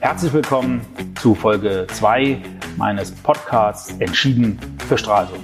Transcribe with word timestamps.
Herzlich 0.00 0.32
willkommen 0.32 0.80
zu 1.20 1.34
Folge 1.34 1.86
2 1.90 2.40
meines 2.76 3.10
Podcasts 3.10 3.94
Entschieden 3.98 4.58
für 4.88 4.98
Stralsund. 4.98 5.40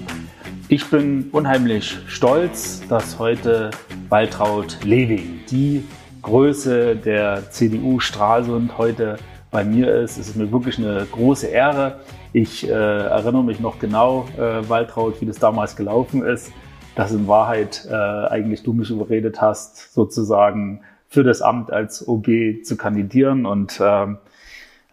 Ich 0.69 0.89
bin 0.91 1.31
unheimlich 1.33 1.99
stolz, 2.07 2.87
dass 2.89 3.19
heute 3.19 3.71
Waltraud 4.09 4.79
Lewing, 4.85 5.41
die 5.51 5.85
Größe 6.23 6.97
der 6.97 7.51
CDU 7.51 8.01
Stralsund, 8.01 8.79
heute 8.79 9.17
bei 9.51 9.65
mir 9.65 9.95
ist. 9.95 10.19
Es 10.19 10.29
ist 10.29 10.37
mir 10.37 10.53
wirklich 10.53 10.79
eine 10.79 11.07
große 11.11 11.47
Ehre. 11.47 12.01
Ich 12.33 12.69
äh, 12.69 12.71
erinnere 12.71 13.43
mich 13.43 13.61
noch 13.61 13.79
genau, 13.79 14.27
äh, 14.37 14.69
Waltraud, 14.69 15.21
wie 15.21 15.27
das 15.27 15.39
damals 15.39 15.75
gelaufen 15.75 16.25
ist, 16.25 16.53
dass 16.95 17.13
in 17.13 17.27
Wahrheit 17.27 17.87
äh, 17.91 17.95
eigentlich 17.95 18.63
du 18.63 18.73
mich 18.73 18.91
überredet 18.91 19.41
hast, 19.41 19.93
sozusagen 19.93 20.83
für 21.11 21.25
das 21.25 21.43
Amt 21.43 21.73
als 21.73 22.07
OB 22.07 22.63
zu 22.63 22.77
kandidieren. 22.77 23.45
Und 23.45 23.81
ähm, 23.83 24.19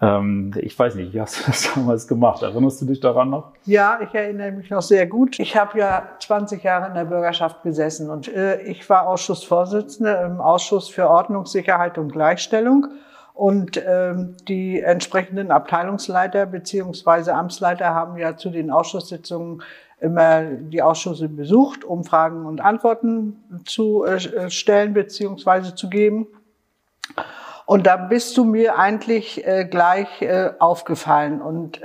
ähm, 0.02 0.52
ich 0.58 0.78
weiß 0.78 0.96
nicht, 0.96 1.14
wie 1.14 1.22
hast 1.22 1.40
du 1.40 1.44
das 1.46 1.72
damals 1.76 2.08
gemacht? 2.08 2.42
Erinnerst 2.42 2.82
du 2.82 2.86
dich 2.86 3.00
daran 3.00 3.30
noch? 3.30 3.54
Ja, 3.66 4.00
ich 4.02 4.14
erinnere 4.14 4.52
mich 4.52 4.70
noch 4.72 4.82
sehr 4.82 5.06
gut. 5.06 5.40
Ich 5.40 5.56
habe 5.56 5.78
ja 5.78 6.10
20 6.20 6.64
Jahre 6.64 6.88
in 6.88 6.96
der 6.96 7.06
Bürgerschaft 7.06 7.62
gesessen 7.62 8.10
und 8.10 8.28
äh, 8.28 8.62
ich 8.64 8.90
war 8.90 9.08
Ausschussvorsitzende 9.08 10.12
im 10.26 10.42
Ausschuss 10.42 10.90
für 10.90 11.08
Ordnung, 11.08 11.46
Sicherheit 11.46 11.98
und 12.00 12.12
Gleichstellung. 12.12 12.88
Und 13.36 13.80
ähm, 13.88 14.36
die 14.48 14.82
entsprechenden 14.82 15.52
Abteilungsleiter 15.52 16.48
beziehungsweise 16.48 17.36
Amtsleiter 17.36 17.94
haben 17.94 18.18
ja 18.18 18.36
zu 18.36 18.50
den 18.50 18.72
Ausschusssitzungen 18.72 19.62
immer 20.00 20.44
die 20.44 20.82
Ausschüsse 20.82 21.28
besucht, 21.28 21.84
um 21.84 22.04
Fragen 22.04 22.46
und 22.46 22.62
Antworten 22.62 23.64
zu 23.66 24.04
äh, 24.04 24.50
stellen 24.50 24.94
beziehungsweise 24.94 25.74
zu 25.74 25.90
geben. 25.90 26.28
Und 27.66 27.88
da 27.88 27.98
bist 27.98 28.38
du 28.38 28.46
mir 28.46 28.78
eigentlich 28.78 29.46
äh, 29.46 29.66
gleich 29.66 30.22
äh, 30.22 30.52
aufgefallen. 30.60 31.42
Und 31.42 31.82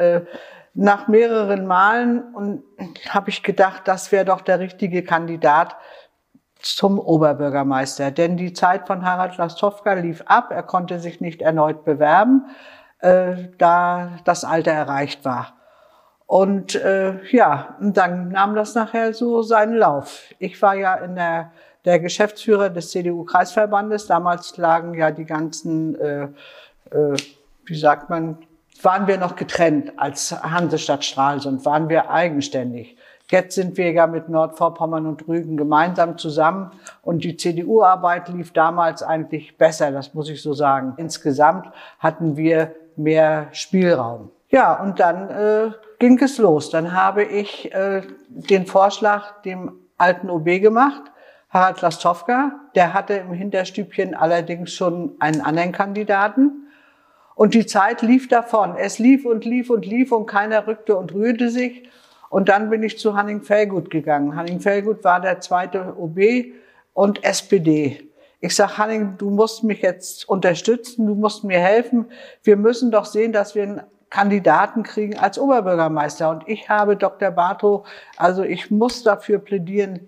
nach 0.74 1.06
mehreren 1.06 1.66
Malen 1.66 2.62
habe 3.10 3.28
ich 3.28 3.42
gedacht, 3.42 3.82
das 3.84 4.10
wäre 4.10 4.24
doch 4.24 4.40
der 4.40 4.58
richtige 4.58 5.02
Kandidat 5.02 5.76
zum 6.60 6.98
Oberbürgermeister. 6.98 8.10
Denn 8.10 8.38
die 8.38 8.54
Zeit 8.54 8.86
von 8.86 9.04
Harald 9.04 9.36
Lastowka 9.36 9.92
lief 9.94 10.22
ab. 10.24 10.50
Er 10.50 10.62
konnte 10.62 10.98
sich 10.98 11.20
nicht 11.20 11.42
erneut 11.42 11.84
bewerben, 11.84 12.46
da 13.00 14.12
das 14.24 14.44
Alter 14.44 14.70
erreicht 14.70 15.26
war. 15.26 15.61
Und 16.32 16.76
äh, 16.76 17.22
ja, 17.30 17.76
und 17.78 17.98
dann 17.98 18.30
nahm 18.30 18.54
das 18.54 18.74
nachher 18.74 19.12
so 19.12 19.42
seinen 19.42 19.74
Lauf. 19.74 20.32
Ich 20.38 20.62
war 20.62 20.74
ja 20.74 20.94
in 20.94 21.14
der, 21.14 21.52
der 21.84 22.00
Geschäftsführer 22.00 22.70
des 22.70 22.90
CDU-Kreisverbandes. 22.90 24.06
Damals 24.06 24.56
lagen 24.56 24.94
ja 24.94 25.10
die 25.10 25.26
ganzen, 25.26 25.94
äh, 26.00 26.22
äh, 26.90 27.16
wie 27.66 27.78
sagt 27.78 28.08
man, 28.08 28.38
waren 28.80 29.06
wir 29.08 29.18
noch 29.18 29.36
getrennt 29.36 29.92
als 29.98 30.32
Hansestadt 30.42 31.04
Stralsund, 31.04 31.66
waren 31.66 31.90
wir 31.90 32.10
eigenständig. 32.10 32.96
Jetzt 33.30 33.54
sind 33.54 33.76
wir 33.76 33.92
ja 33.92 34.06
mit 34.06 34.30
Nordvorpommern 34.30 35.04
und 35.04 35.28
Rügen 35.28 35.58
gemeinsam 35.58 36.16
zusammen 36.16 36.70
und 37.02 37.24
die 37.24 37.36
CDU-Arbeit 37.36 38.30
lief 38.30 38.54
damals 38.54 39.02
eigentlich 39.02 39.58
besser, 39.58 39.92
das 39.92 40.14
muss 40.14 40.30
ich 40.30 40.40
so 40.40 40.54
sagen. 40.54 40.94
Insgesamt 40.96 41.66
hatten 41.98 42.38
wir 42.38 42.74
mehr 42.96 43.48
Spielraum. 43.52 44.30
Ja, 44.48 44.82
und 44.82 44.98
dann 44.98 45.30
äh, 45.30 45.70
ging 46.02 46.20
es 46.20 46.36
los. 46.38 46.68
Dann 46.68 46.92
habe 46.92 47.22
ich 47.22 47.72
äh, 47.72 48.02
den 48.26 48.66
Vorschlag 48.66 49.40
dem 49.42 49.78
alten 49.98 50.30
OB 50.30 50.60
gemacht, 50.60 51.02
Harald 51.48 51.80
Lastowka. 51.80 52.58
Der 52.74 52.92
hatte 52.92 53.14
im 53.14 53.32
Hinterstübchen 53.32 54.16
allerdings 54.16 54.72
schon 54.72 55.14
einen 55.20 55.40
anderen 55.42 55.70
Kandidaten. 55.70 56.66
Und 57.36 57.54
die 57.54 57.66
Zeit 57.66 58.02
lief 58.02 58.26
davon. 58.26 58.74
Es 58.76 58.98
lief 58.98 59.24
und 59.24 59.44
lief 59.44 59.70
und 59.70 59.86
lief 59.86 60.10
und 60.10 60.26
keiner 60.26 60.66
rückte 60.66 60.96
und 60.96 61.14
rührte 61.14 61.50
sich. 61.50 61.88
Und 62.30 62.48
dann 62.48 62.68
bin 62.68 62.82
ich 62.82 62.98
zu 62.98 63.16
Hanning 63.16 63.42
Fellgut 63.42 63.88
gegangen. 63.88 64.34
Hanning 64.34 64.58
Fellgut 64.58 65.04
war 65.04 65.20
der 65.20 65.38
zweite 65.38 65.94
OB 65.96 66.18
und 66.94 67.22
SPD. 67.22 68.08
Ich 68.40 68.56
sag 68.56 68.76
Hanning, 68.76 69.18
du 69.18 69.30
musst 69.30 69.62
mich 69.62 69.82
jetzt 69.82 70.28
unterstützen, 70.28 71.06
du 71.06 71.14
musst 71.14 71.44
mir 71.44 71.60
helfen. 71.60 72.06
Wir 72.42 72.56
müssen 72.56 72.90
doch 72.90 73.04
sehen, 73.04 73.32
dass 73.32 73.54
wir 73.54 73.62
einen 73.62 73.82
Kandidaten 74.12 74.82
kriegen 74.82 75.18
als 75.18 75.38
Oberbürgermeister. 75.38 76.28
Und 76.28 76.46
ich 76.46 76.68
habe 76.68 76.96
Dr. 76.96 77.30
Bartrow, 77.30 77.86
also 78.18 78.42
ich 78.42 78.70
muss 78.70 79.02
dafür 79.02 79.38
plädieren, 79.38 80.06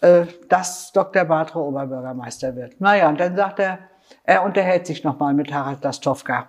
äh, 0.00 0.26
dass 0.48 0.90
Dr. 0.90 1.24
Bartrow 1.24 1.68
Oberbürgermeister 1.68 2.56
wird. 2.56 2.80
Naja, 2.80 3.08
und 3.08 3.20
dann 3.20 3.36
sagt 3.36 3.60
er, 3.60 3.78
er 4.24 4.42
unterhält 4.42 4.88
sich 4.88 5.04
nochmal 5.04 5.34
mit 5.34 5.54
Harald 5.54 5.84
Lastowka. 5.84 6.48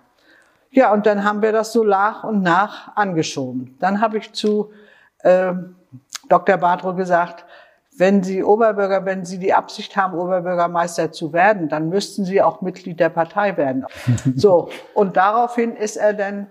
Ja, 0.72 0.92
und 0.92 1.06
dann 1.06 1.22
haben 1.22 1.42
wir 1.42 1.52
das 1.52 1.72
so 1.72 1.84
nach 1.84 2.24
und 2.24 2.42
nach 2.42 2.96
angeschoben. 2.96 3.76
Dann 3.78 4.00
habe 4.00 4.18
ich 4.18 4.32
zu 4.32 4.72
äh, 5.20 5.52
Dr. 6.28 6.56
Bartrow 6.56 6.96
gesagt, 6.96 7.44
wenn 7.96 8.24
Sie 8.24 8.42
Oberbürger, 8.42 9.04
wenn 9.04 9.24
Sie 9.24 9.38
die 9.38 9.54
Absicht 9.54 9.96
haben, 9.96 10.18
Oberbürgermeister 10.18 11.12
zu 11.12 11.32
werden, 11.32 11.68
dann 11.68 11.88
müssten 11.88 12.24
Sie 12.24 12.42
auch 12.42 12.62
Mitglied 12.62 12.98
der 12.98 13.10
Partei 13.10 13.56
werden. 13.56 13.86
so. 14.34 14.70
Und 14.92 15.16
daraufhin 15.16 15.76
ist 15.76 15.96
er 15.96 16.12
dann. 16.12 16.48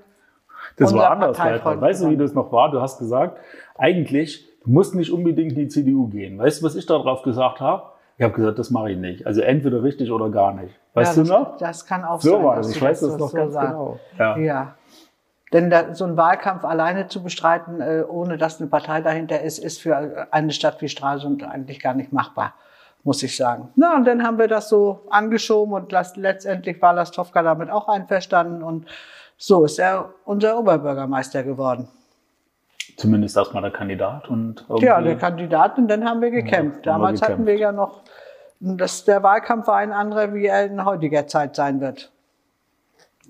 Das 0.77 0.93
war 0.93 1.11
anders, 1.11 1.39
Walter. 1.39 1.81
Weißt 1.81 2.03
du, 2.03 2.09
wie 2.09 2.17
das 2.17 2.33
noch 2.33 2.51
war? 2.51 2.71
Du 2.71 2.81
hast 2.81 2.99
gesagt, 2.99 3.37
eigentlich, 3.77 4.47
du 4.63 4.71
musst 4.71 4.95
nicht 4.95 5.11
unbedingt 5.11 5.53
in 5.53 5.59
die 5.59 5.67
CDU 5.67 6.07
gehen. 6.07 6.37
Weißt 6.37 6.61
du, 6.61 6.65
was 6.65 6.75
ich 6.75 6.85
darauf 6.85 7.21
gesagt 7.21 7.61
habe? 7.61 7.83
Ich 8.17 8.23
habe 8.23 8.33
gesagt, 8.33 8.59
das 8.59 8.69
mache 8.71 8.91
ich 8.91 8.97
nicht. 8.97 9.27
Also 9.27 9.41
entweder 9.41 9.83
richtig 9.83 10.11
oder 10.11 10.29
gar 10.29 10.53
nicht. 10.53 10.73
Weißt 10.93 11.17
ja, 11.17 11.23
du 11.23 11.29
noch? 11.29 11.57
Das 11.57 11.85
kann 11.85 12.05
auch 12.05 12.21
so 12.21 12.29
sein. 12.29 12.39
So 12.39 12.45
war 12.45 12.55
das. 12.55 12.69
Ich 12.69 12.81
weiß 12.81 12.99
das 13.01 13.17
noch 13.17 13.29
so 13.29 13.37
ganz 13.37 13.53
sagen. 13.53 13.67
genau. 13.67 13.99
Ja. 14.17 14.37
ja. 14.37 14.75
Denn 15.53 15.69
da, 15.69 15.93
so 15.93 16.05
ein 16.05 16.17
Wahlkampf 16.17 16.65
alleine 16.65 17.07
zu 17.07 17.21
bestreiten, 17.21 17.81
äh, 17.81 18.03
ohne 18.07 18.37
dass 18.37 18.59
eine 18.59 18.69
Partei 18.69 19.01
dahinter 19.01 19.41
ist, 19.41 19.59
ist 19.59 19.81
für 19.81 20.27
eine 20.31 20.51
Stadt 20.51 20.81
wie 20.81 20.89
Stralsund 20.89 21.43
eigentlich 21.43 21.79
gar 21.79 21.93
nicht 21.93 22.11
machbar, 22.11 22.55
muss 23.03 23.21
ich 23.21 23.35
sagen. 23.35 23.69
Na, 23.75 23.95
und 23.95 24.05
dann 24.05 24.23
haben 24.23 24.37
wir 24.37 24.47
das 24.47 24.69
so 24.69 25.01
angeschoben 25.09 25.73
und 25.73 25.91
letztendlich 26.15 26.81
war 26.81 26.93
Lastowka 26.93 27.43
damit 27.43 27.69
auch 27.69 27.87
einverstanden 27.87 28.63
und 28.63 28.87
so 29.37 29.65
ist 29.65 29.79
er 29.79 30.13
unser 30.25 30.57
Oberbürgermeister 30.57 31.43
geworden. 31.43 31.87
Zumindest 32.97 33.35
erstmal 33.35 33.61
der 33.61 33.71
Kandidat 33.71 34.29
und 34.29 34.65
Ja, 34.79 35.01
der 35.01 35.17
Kandidat 35.17 35.77
und 35.77 35.87
dann 35.87 36.05
haben 36.05 36.21
wir 36.21 36.31
gekämpft. 36.31 36.85
Ja, 36.85 36.93
Damals 36.93 37.19
gekämpft. 37.19 37.39
hatten 37.39 37.45
wir 37.45 37.57
ja 37.57 37.71
noch, 37.71 38.01
dass 38.59 39.03
der 39.03 39.21
Wahlkampf 39.21 39.67
war 39.67 39.77
ein 39.77 39.91
anderer, 39.91 40.33
wie 40.33 40.45
er 40.45 40.65
in 40.65 40.85
heutiger 40.85 41.27
Zeit 41.27 41.55
sein 41.55 41.81
wird. 41.81 42.11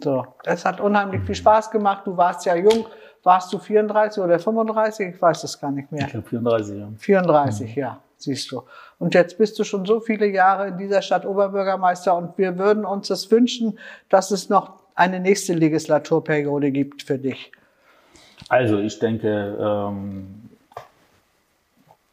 So, 0.03 0.25
es 0.43 0.65
hat 0.65 0.79
unheimlich 0.79 1.23
viel 1.23 1.35
Spaß 1.35 1.71
gemacht. 1.71 2.05
Du 2.05 2.15
warst 2.15 2.45
ja 2.45 2.55
jung. 2.55 2.85
Warst 3.23 3.51
du 3.51 3.57
34 3.57 4.21
oder 4.21 4.37
35? 4.37 5.15
Ich 5.15 5.21
weiß 5.21 5.43
es 5.45 5.59
gar 5.59 5.71
nicht 5.71 5.91
mehr. 5.91 6.05
Ich 6.05 6.11
glaube 6.11 6.27
34, 6.27 6.77
ja. 6.77 6.87
34, 6.95 7.75
mhm. 7.75 7.81
ja, 7.81 7.99
siehst 8.17 8.51
du. 8.51 8.61
Und 8.99 9.15
jetzt 9.15 9.39
bist 9.39 9.57
du 9.57 9.63
schon 9.63 9.83
so 9.85 9.99
viele 9.99 10.27
Jahre 10.27 10.67
in 10.67 10.77
dieser 10.77 11.01
Stadt 11.01 11.25
Oberbürgermeister 11.25 12.15
und 12.15 12.37
wir 12.37 12.59
würden 12.59 12.85
uns 12.85 13.07
das 13.07 13.31
wünschen, 13.31 13.79
dass 14.09 14.29
es 14.29 14.49
noch 14.49 14.84
eine 14.95 15.19
nächste 15.19 15.53
Legislaturperiode 15.53 16.71
gibt 16.71 17.03
für 17.03 17.17
dich. 17.17 17.51
Also 18.49 18.79
ich 18.79 18.99
denke, 18.99 19.57
ähm, 19.59 20.49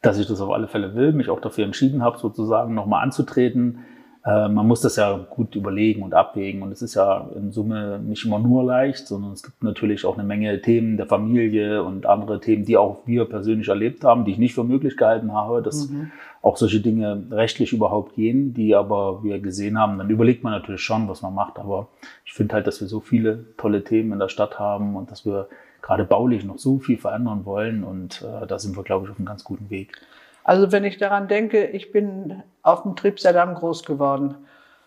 dass 0.03 0.19
ich 0.19 0.27
das 0.27 0.41
auf 0.41 0.51
alle 0.51 0.69
Fälle 0.69 0.95
will, 0.95 1.13
mich 1.13 1.31
auch 1.31 1.41
dafür 1.41 1.65
entschieden 1.65 2.03
habe, 2.03 2.19
sozusagen 2.19 2.75
nochmal 2.75 3.03
anzutreten. 3.03 3.85
Äh, 4.25 4.49
man 4.49 4.69
muss 4.69 4.81
das 4.81 4.97
ja 4.97 5.17
gut 5.31 5.57
überlegen 5.57 6.03
und 6.03 6.15
abwägen. 6.15 6.63
Und 6.63 6.71
es 6.71 6.83
ist 6.83 6.95
ja 6.95 7.29
in 7.35 7.51
Summe 7.51 7.99
nicht 7.99 8.25
immer 8.25 8.39
nur 8.39 8.63
leicht, 8.63 9.07
sondern 9.07 9.33
es 9.33 9.43
gibt 9.43 9.63
natürlich 9.65 10.05
auch 10.05 10.17
eine 10.17 10.27
Menge 10.27 10.61
Themen 10.63 10.97
der 10.97 11.07
Familie 11.07 11.83
und 11.83 12.07
andere 12.07 12.41
Themen, 12.41 12.65
die 12.65 12.77
auch 12.77 12.99
wir 13.07 13.25
persönlich 13.25 13.69
erlebt 13.69 14.05
haben, 14.05 14.25
die 14.25 14.33
ich 14.33 14.39
nicht 14.39 14.55
für 14.55 14.65
möglich 14.65 14.97
gehalten 14.97 15.33
habe, 15.33 15.61
dass 15.61 15.89
mhm. 15.89 16.13
auch 16.41 16.57
solche 16.57 16.81
Dinge 16.81 17.25
rechtlich 17.31 17.73
überhaupt 17.73 18.15
gehen, 18.15 18.55
die 18.55 18.77
aber 18.77 19.25
wir 19.25 19.41
gesehen 19.41 19.79
haben. 19.79 19.99
Dann 19.99 20.11
überlegt 20.11 20.45
man 20.45 20.53
natürlich 20.53 20.83
schon, 20.83 21.09
was 21.09 21.23
man 21.23 21.35
macht. 21.35 21.59
Aber 21.59 21.89
ich 22.25 22.33
finde 22.33 22.55
halt, 22.55 22.67
dass 22.67 22.81
wir 22.81 22.89
so 22.89 23.01
viele 23.01 23.45
tolle 23.57 23.83
Themen 23.83 24.13
in 24.13 24.19
der 24.21 24.29
Stadt 24.29 24.59
haben 24.61 24.95
und 24.95 25.11
dass 25.11 25.27
wir 25.27 25.49
gerade 25.81 26.05
baulich 26.05 26.45
noch 26.45 26.59
so 26.59 26.79
viel 26.79 26.97
verändern 26.97 27.45
wollen. 27.45 27.83
Und 27.83 28.23
äh, 28.23 28.47
da 28.47 28.61
sind 28.61 28.77
wir, 28.77 28.85
glaube 28.85 29.07
ich, 29.07 29.11
auf 29.11 29.19
einem 29.19 29.27
ganz 29.27 29.43
guten 29.43 29.69
Weg. 29.69 30.01
Also 30.45 30.73
wenn 30.73 30.85
ich 30.85 30.99
daran 30.99 31.29
denke, 31.29 31.67
ich 31.67 31.93
bin 31.93 32.43
auf 32.63 32.83
dem 32.83 32.97
Tripserdamm 32.97 33.55
groß 33.55 33.85
geworden, 33.85 34.37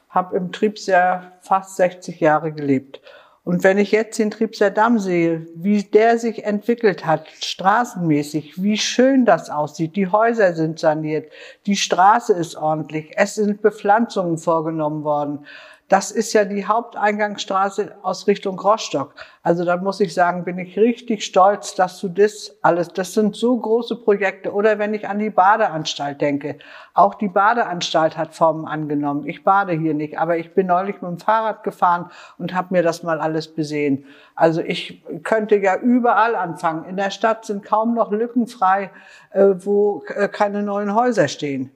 habe 0.10 0.38
im 0.38 0.52
Tripser 0.52 1.34
fast 1.42 1.76
60 1.76 2.20
Jahre 2.20 2.52
gelebt. 2.52 3.02
Und 3.46 3.64
wenn 3.64 3.78
ich 3.78 3.92
jetzt 3.92 4.18
den 4.18 4.32
Tripserdamm 4.32 4.98
sehe, 4.98 5.46
wie 5.54 5.84
der 5.84 6.18
sich 6.18 6.46
entwickelt 6.46 7.06
hat, 7.06 7.28
straßenmäßig, 7.42 8.62
wie 8.62 8.76
schön 8.76 9.24
das 9.24 9.52
aussieht, 9.52 9.96
die 9.96 10.08
Häuser 10.08 10.54
sind 10.54 10.80
saniert, 10.80 11.32
die 11.68 11.76
Straße 11.76 12.34
ist 12.34 12.56
ordentlich, 12.56 13.12
es 13.16 13.36
sind 13.36 13.62
Bepflanzungen 13.62 14.40
vorgenommen 14.40 15.04
worden, 15.04 15.46
das 15.88 16.10
ist 16.10 16.34
ja 16.34 16.46
die 16.46 16.66
Haupteingangsstraße 16.66 17.96
aus 18.02 18.26
Richtung 18.26 18.60
Rostock. 18.60 19.14
Also 19.44 19.64
da 19.66 19.78
muss 19.78 20.00
ich 20.00 20.16
sagen, 20.16 20.44
bin 20.44 20.58
ich 20.58 20.78
richtig 20.80 21.24
stolz, 21.24 21.76
dass 21.76 22.00
du 22.00 22.08
das 22.08 22.58
alles, 22.64 22.88
das 22.90 23.14
sind 23.14 23.36
so 23.36 23.56
große 23.56 23.98
Projekte. 23.98 24.52
Oder 24.52 24.80
wenn 24.80 24.96
ich 24.96 25.08
an 25.08 25.20
die 25.20 25.30
Badeanstalt 25.30 26.22
denke. 26.22 26.58
Auch 26.96 27.14
die 27.14 27.28
Badeanstalt 27.28 28.18
hat 28.18 28.34
Formen 28.34 28.66
angenommen. 28.66 29.28
Ich 29.28 29.44
bade 29.44 29.74
hier 29.74 29.94
nicht, 29.94 30.18
aber 30.18 30.38
ich 30.38 30.56
bin 30.56 30.68
neulich 30.68 31.02
mit 31.02 31.12
dem 31.12 31.20
Fahrrad 31.20 31.64
gefahren 31.64 32.10
und 32.40 32.56
habe 32.56 32.74
mir 32.74 32.82
das 32.82 33.04
mal 33.04 33.20
alles 33.20 33.54
besehen. 33.54 34.06
Also 34.34 34.62
ich 34.62 35.04
könnte 35.24 35.58
ja 35.58 35.78
überall 35.78 36.36
anfangen. 36.36 36.86
In 36.86 36.98
der 36.98 37.12
Stadt 37.12 37.46
sind 37.46 37.64
kaum 37.64 37.94
noch 37.94 38.12
Lücken 38.12 38.48
frei, 38.48 38.90
äh, 39.32 39.54
wo 39.58 40.04
äh, 40.08 40.30
keine 40.30 40.64
neuen 40.64 40.96
Häuser 40.96 41.28
stehen. 41.28 41.70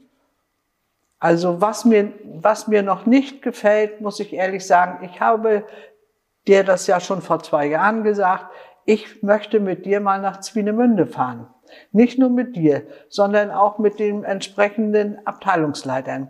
Also 1.19 1.61
was 1.61 1.83
mir, 1.85 2.13
was 2.23 2.67
mir 2.67 2.81
noch 2.81 3.05
nicht 3.05 3.41
gefällt, 3.41 4.01
muss 4.01 4.19
ich 4.19 4.33
ehrlich 4.33 4.65
sagen, 4.65 5.03
ich 5.03 5.19
habe 5.19 5.65
dir 6.47 6.63
das 6.63 6.87
ja 6.87 6.99
schon 6.99 7.21
vor 7.21 7.43
zwei 7.43 7.65
Jahren 7.65 8.03
gesagt, 8.03 8.47
ich 8.85 9.21
möchte 9.21 9.59
mit 9.59 9.85
dir 9.85 9.99
mal 9.99 10.21
nach 10.21 10.39
Zwinemünde 10.39 11.05
fahren. 11.05 11.47
Nicht 11.91 12.17
nur 12.17 12.29
mit 12.29 12.55
dir, 12.55 12.87
sondern 13.09 13.51
auch 13.51 13.77
mit 13.77 13.99
den 13.99 14.23
entsprechenden 14.23 15.25
Abteilungsleitern. 15.27 16.29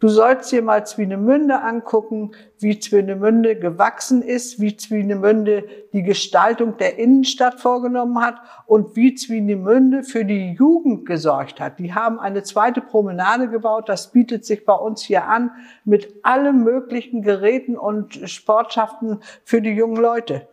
Du 0.00 0.08
sollst 0.08 0.50
dir 0.50 0.62
mal 0.62 0.86
Zwinemünde 0.86 1.60
angucken, 1.60 2.32
wie 2.58 2.78
Zwinemünde 2.78 3.54
gewachsen 3.56 4.22
ist, 4.22 4.58
wie 4.58 4.74
Zwinemünde 4.74 5.68
die 5.92 6.02
Gestaltung 6.02 6.78
der 6.78 6.98
Innenstadt 6.98 7.60
vorgenommen 7.60 8.18
hat 8.22 8.36
und 8.64 8.96
wie 8.96 9.14
Zwinemünde 9.14 10.02
für 10.02 10.24
die 10.24 10.52
Jugend 10.54 11.04
gesorgt 11.04 11.60
hat. 11.60 11.78
Die 11.78 11.92
haben 11.92 12.18
eine 12.18 12.42
zweite 12.42 12.80
Promenade 12.80 13.50
gebaut, 13.50 13.90
das 13.90 14.10
bietet 14.10 14.46
sich 14.46 14.64
bei 14.64 14.72
uns 14.72 15.02
hier 15.02 15.26
an, 15.26 15.50
mit 15.84 16.08
allen 16.22 16.64
möglichen 16.64 17.20
Geräten 17.20 17.76
und 17.76 18.14
Sportschaften 18.24 19.20
für 19.44 19.60
die 19.60 19.72
jungen 19.72 20.00
Leute. 20.00 20.48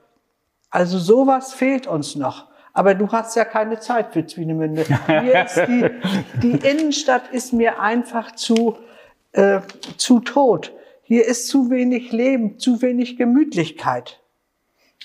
Also 0.72 0.98
sowas 0.98 1.54
fehlt 1.54 1.88
uns 1.88 2.18
noch. 2.18 2.48
Aber 2.74 2.96
du 2.96 3.08
hast 3.14 3.36
ja 3.38 3.46
keine 3.46 3.80
Zeit 3.80 4.12
für 4.12 4.26
Zwinemünde. 4.26 4.84
Die, 5.08 5.90
die 6.44 6.68
Innenstadt 6.68 7.24
ist 7.32 7.52
mir 7.52 7.80
einfach 7.80 8.36
zu, 8.36 8.78
äh, 9.32 9.62
zu 9.98 10.20
tot. 10.20 10.72
Hier 11.04 11.26
ist 11.26 11.48
zu 11.48 11.70
wenig 11.70 12.12
Leben, 12.12 12.60
zu 12.60 12.82
wenig 12.82 13.18
Gemütlichkeit. 13.18 14.20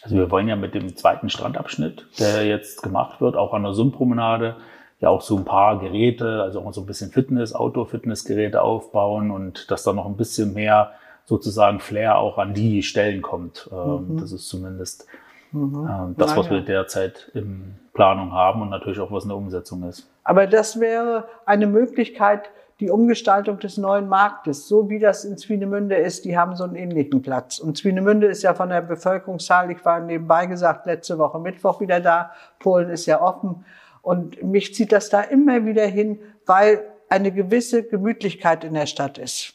Also 0.03 0.17
wir 0.17 0.31
wollen 0.31 0.49
ja 0.49 0.57
mit 0.57 0.75
dem 0.75 0.97
zweiten 0.97 1.31
Strandabschnitt, 1.31 2.07
der 2.19 2.45
jetzt 2.45 2.83
gemacht 2.83 3.21
wird, 3.21 3.37
auch 3.37 3.55
an 3.55 3.63
der 3.63 3.73
Sundpromenade, 3.73 4.57
ja 5.01 5.11
auch 5.11 5.21
so 5.21 5.37
ein 5.37 5.45
paar 5.45 5.79
Geräte, 5.79 6.43
also 6.43 6.61
auch 6.61 6.73
so 6.73 6.81
ein 6.81 6.87
bisschen 6.87 7.11
Fitness, 7.11 7.55
Outdoor-Fitnessgeräte 7.55 8.63
aufbauen 8.63 9.31
und 9.31 9.71
dass 9.71 9.85
da 9.85 9.93
noch 9.93 10.07
ein 10.07 10.17
bisschen 10.17 10.55
mehr 10.55 10.93
sozusagen 11.25 11.79
Flair 11.81 12.19
auch 12.19 12.39
an 12.39 12.55
die 12.55 12.83
Stellen 12.83 13.23
kommt. 13.23 13.71
Ähm, 13.73 14.15
mhm. 14.15 14.21
Das 14.21 14.33
ist 14.33 14.49
zumindest 14.49 15.07
mhm. 15.53 15.89
Ähm, 15.89 16.15
das, 16.19 16.37
was 16.37 16.51
wir 16.51 16.63
derzeit 16.63 17.31
in 17.35 17.77
Planung 17.95 18.33
haben 18.33 18.63
und 18.63 18.71
natürlich 18.71 18.99
auch 18.99 19.13
was 19.13 19.25
in 19.25 19.29
der 19.29 19.39
Umsetzung 19.39 19.85
ist. 19.85 20.09
Aber 20.25 20.47
das 20.47 20.81
wäre 20.81 21.29
eine 21.47 21.67
Möglichkeit, 21.67 22.51
die 22.83 22.91
Umgestaltung 22.91 23.61
des 23.61 23.79
neuen 23.79 24.09
Marktes, 24.09 24.67
so 24.67 24.91
wie 24.91 24.99
das 24.99 25.25
in 25.25 25.39
Zwinemünde 25.39 25.95
ist, 25.95 26.25
die 26.25 26.37
haben 26.37 26.57
so 26.57 26.65
einen 26.65 26.75
ähnlichen 26.75 27.23
Platz. 27.23 27.61
Und 27.61 27.79
Zwinemünde 27.79 28.27
ist 28.27 28.43
ja 28.43 28.55
von 28.55 28.71
der 28.71 28.81
Bevölkerungszahl, 28.83 29.71
ich 29.71 29.85
war 29.85 30.01
nebenbei 30.01 30.47
gesagt, 30.47 30.87
letzte 30.87 31.17
Woche 31.17 31.39
Mittwoch 31.39 31.81
wieder 31.81 32.01
da, 32.01 32.33
Polen 32.59 32.91
ist 32.91 33.07
ja 33.07 33.23
offen. 33.23 33.65
Und 34.03 34.43
mich 34.43 34.75
zieht 34.75 34.91
das 34.91 35.11
da 35.11 35.21
immer 35.21 35.65
wieder 35.65 35.87
hin, 35.87 36.19
weil 36.45 36.83
eine 37.09 37.31
gewisse 37.31 37.85
Gemütlichkeit 37.85 38.65
in 38.65 38.75
der 38.75 38.87
Stadt 38.87 39.17
ist. 39.17 39.55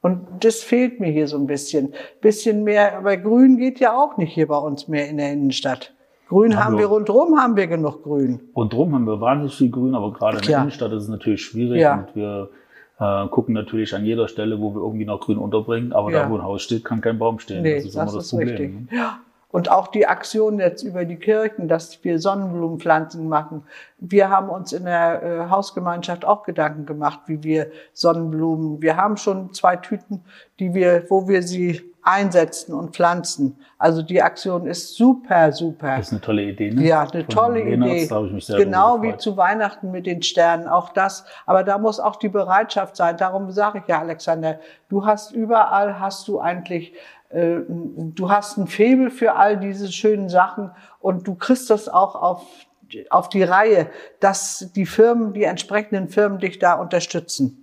Und 0.00 0.26
das 0.44 0.64
fehlt 0.64 0.98
mir 0.98 1.12
hier 1.12 1.28
so 1.28 1.38
ein 1.38 1.46
bisschen. 1.46 1.94
Bisschen 2.20 2.64
mehr, 2.64 2.96
aber 2.96 3.16
Grün 3.18 3.56
geht 3.56 3.78
ja 3.78 3.96
auch 3.96 4.16
nicht 4.16 4.34
hier 4.34 4.48
bei 4.48 4.58
uns 4.58 4.88
mehr 4.88 5.08
in 5.08 5.18
der 5.18 5.30
Innenstadt. 5.30 5.94
Grün 6.32 6.56
haben, 6.56 6.64
haben 6.64 6.78
wir 6.78 6.86
rundherum, 6.86 7.38
haben 7.38 7.56
wir 7.56 7.66
genug 7.66 8.02
Grün. 8.02 8.40
Rundherum 8.56 8.94
haben 8.94 9.04
wir 9.04 9.20
wahnsinnig 9.20 9.54
viel 9.54 9.70
Grün, 9.70 9.94
aber 9.94 10.12
gerade 10.12 10.38
in 10.38 10.44
der 10.44 10.58
Innenstadt 10.60 10.92
ist 10.92 11.02
es 11.02 11.08
natürlich 11.08 11.44
schwierig 11.44 11.80
ja. 11.80 11.94
und 11.94 12.16
wir 12.16 12.48
äh, 12.98 13.28
gucken 13.28 13.54
natürlich 13.54 13.94
an 13.94 14.04
jeder 14.06 14.28
Stelle, 14.28 14.58
wo 14.58 14.74
wir 14.74 14.80
irgendwie 14.80 15.04
noch 15.04 15.20
Grün 15.20 15.36
unterbringen, 15.36 15.92
aber 15.92 16.10
ja. 16.10 16.22
da, 16.22 16.30
wo 16.30 16.36
ein 16.36 16.42
Haus 16.42 16.62
steht, 16.62 16.84
kann 16.84 17.02
kein 17.02 17.18
Baum 17.18 17.38
stehen. 17.38 17.62
Nee, 17.62 17.76
das 17.76 17.84
ist 17.84 17.96
das 17.96 18.02
immer 18.02 18.16
das 18.16 18.24
ist 18.24 18.30
Problem. 18.30 18.48
Richtig. 18.48 18.92
Ne? 18.92 18.98
Ja. 18.98 19.18
Und 19.50 19.70
auch 19.70 19.88
die 19.88 20.06
Aktion 20.06 20.58
jetzt 20.58 20.82
über 20.82 21.04
die 21.04 21.16
Kirchen, 21.16 21.68
dass 21.68 22.02
wir 22.02 22.18
Sonnenblumenpflanzen 22.18 23.28
machen. 23.28 23.64
Wir 23.98 24.30
haben 24.30 24.48
uns 24.48 24.72
in 24.72 24.86
der 24.86 25.22
äh, 25.22 25.50
Hausgemeinschaft 25.50 26.24
auch 26.24 26.44
Gedanken 26.44 26.86
gemacht, 26.86 27.20
wie 27.26 27.42
wir 27.44 27.66
Sonnenblumen, 27.92 28.80
wir 28.80 28.96
haben 28.96 29.18
schon 29.18 29.52
zwei 29.52 29.76
Tüten, 29.76 30.22
die 30.58 30.72
wir, 30.72 31.04
wo 31.10 31.28
wir 31.28 31.42
sie 31.42 31.82
einsetzen 32.02 32.74
und 32.74 32.94
pflanzen. 32.94 33.56
Also 33.78 34.02
die 34.02 34.22
Aktion 34.22 34.66
ist 34.66 34.96
super, 34.96 35.52
super. 35.52 35.96
Das 35.96 36.08
ist 36.08 36.12
eine 36.12 36.20
tolle 36.20 36.42
Idee, 36.44 36.70
ne? 36.72 36.82
Ja, 36.82 37.02
eine 37.02 37.24
Von 37.24 37.34
tolle 37.34 37.62
Idee. 37.62 38.08
genau 38.56 39.02
wie 39.02 39.16
zu 39.16 39.36
Weihnachten 39.36 39.90
mit 39.90 40.06
den 40.06 40.22
Sternen, 40.22 40.66
auch 40.66 40.90
das. 40.90 41.24
Aber 41.46 41.62
da 41.62 41.78
muss 41.78 42.00
auch 42.00 42.16
die 42.16 42.28
Bereitschaft 42.28 42.96
sein. 42.96 43.16
Darum 43.16 43.50
sage 43.52 43.80
ich 43.80 43.88
ja, 43.88 44.00
Alexander, 44.00 44.58
du 44.88 45.06
hast 45.06 45.32
überall, 45.32 46.00
hast 46.00 46.26
du 46.26 46.40
eigentlich, 46.40 46.92
äh, 47.28 47.60
du 47.68 48.30
hast 48.30 48.58
ein 48.58 48.66
Febel 48.66 49.10
für 49.10 49.36
all 49.36 49.58
diese 49.58 49.90
schönen 49.92 50.28
Sachen 50.28 50.72
und 50.98 51.28
du 51.28 51.36
kriegst 51.36 51.70
das 51.70 51.88
auch 51.88 52.16
auf 52.16 52.44
auf 53.08 53.30
die 53.30 53.42
Reihe, 53.42 53.90
dass 54.20 54.70
die 54.76 54.84
Firmen, 54.84 55.32
die 55.32 55.44
entsprechenden 55.44 56.08
Firmen 56.08 56.40
dich 56.40 56.58
da 56.58 56.74
unterstützen. 56.74 57.61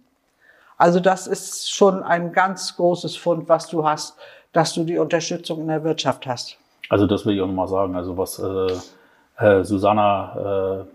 Also 0.80 1.02
das 1.02 1.28
ist 1.28 1.72
schon 1.72 2.04
ein 2.04 2.32
ganz 2.32 2.78
großes 2.78 3.18
Fund, 3.18 3.50
was 3.50 3.68
du 3.68 3.86
hast, 3.86 4.18
dass 4.54 4.74
du 4.74 4.86
die 4.86 4.98
Unterstützung 4.98 5.60
in 5.62 5.68
der 5.68 5.84
Wirtschaft 5.84 6.26
hast. 6.26 6.58
Also 6.88 7.06
das 7.06 7.26
will 7.26 7.36
ich 7.36 7.42
auch 7.42 7.48
nochmal 7.48 7.68
sagen. 7.68 7.96
Also 7.96 8.18
was 8.18 8.40
äh, 8.40 9.46
äh, 9.46 9.64
Susanna 9.66 10.80
äh, 10.80 10.86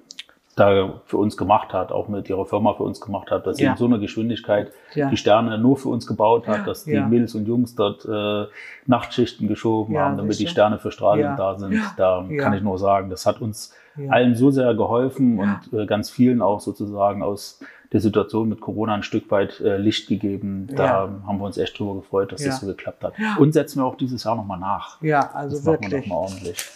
da 0.57 1.01
für 1.05 1.19
uns 1.19 1.37
gemacht 1.37 1.75
hat, 1.75 1.93
auch 1.93 2.09
mit 2.09 2.31
ihrer 2.31 2.47
Firma 2.47 2.73
für 2.73 2.85
uns 2.85 3.01
gemacht 3.01 3.31
hat, 3.31 3.47
dass 3.47 3.59
sie 3.59 3.65
in 3.65 3.77
so 3.77 3.85
einer 3.85 3.99
Geschwindigkeit 3.99 4.73
ja. 4.95 5.11
die 5.11 5.17
Sterne 5.19 5.59
nur 5.59 5.77
für 5.77 5.91
uns 5.91 6.07
gebaut 6.07 6.47
hat, 6.47 6.67
dass 6.67 6.85
die 6.85 6.93
ja. 6.93 7.07
Mädels 7.07 7.35
und 7.35 7.47
Jungs 7.47 7.75
dort 7.75 8.07
äh, 8.07 8.47
Nachtschichten 8.87 9.49
geschoben 9.49 9.99
haben, 9.99 10.17
damit 10.17 10.39
die 10.39 10.47
Sterne 10.47 10.79
für 10.79 10.93
Strahlen 10.93 11.37
da 11.37 11.59
sind. 11.59 11.79
Da 11.99 12.25
kann 12.39 12.55
ich 12.55 12.63
nur 12.63 12.79
sagen, 12.79 13.11
das 13.11 13.27
hat 13.27 13.41
uns 13.41 13.75
allen 14.09 14.35
so 14.35 14.51
sehr 14.51 14.75
geholfen 14.75 15.39
und 15.39 15.79
äh, 15.79 15.87
ganz 15.87 16.09
vielen 16.09 16.41
auch 16.41 16.61
sozusagen 16.61 17.23
aus 17.23 17.61
der 17.95 18.01
Situation 18.01 18.49
mit 18.49 18.61
Corona 18.61 18.95
ein 18.95 19.05
Stück 19.05 19.31
weit 19.31 19.61
äh, 19.61 19.77
Licht 19.77 20.09
gegeben. 20.09 20.67
Da 20.75 20.85
ja. 20.85 20.93
haben 21.27 21.39
wir 21.39 21.45
uns 21.45 21.57
echt 21.57 21.79
drüber 21.79 21.95
gefreut, 21.95 22.33
dass 22.33 22.43
ja. 22.43 22.49
das 22.49 22.61
so 22.61 22.67
geklappt 22.67 23.05
hat. 23.05 23.15
Und 23.39 23.53
setzen 23.53 23.81
wir 23.81 23.87
auch 23.87 23.95
dieses 23.95 24.25
Jahr 24.25 24.35
nochmal 24.35 24.59
nach. 24.59 25.01
Ja, 25.01 25.31
also 25.33 25.57
das 25.57 25.65
wirklich. 25.65 25.93
Machen 25.93 25.93
wir 25.93 26.01
noch 26.01 26.07
mal 26.09 26.17
ordentlich. 26.17 26.71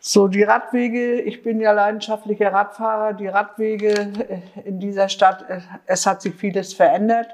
So, 0.00 0.26
die 0.26 0.44
Radwege, 0.44 1.20
ich 1.20 1.42
bin 1.42 1.60
ja 1.60 1.72
leidenschaftlicher 1.72 2.54
Radfahrer, 2.54 3.12
die 3.12 3.26
Radwege 3.26 3.88
äh, 3.90 4.40
in 4.64 4.80
dieser 4.80 5.10
Stadt, 5.10 5.44
äh, 5.50 5.60
es 5.84 6.06
hat 6.06 6.22
sich 6.22 6.34
vieles 6.34 6.72
verändert, 6.72 7.28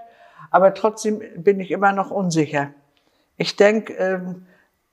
aber 0.51 0.75
trotzdem 0.75 1.23
bin 1.37 1.61
ich 1.61 1.71
immer 1.71 1.93
noch 1.93 2.11
unsicher. 2.11 2.71
Ich 3.37 3.55
denke, 3.55 3.93
ähm, 3.93 4.47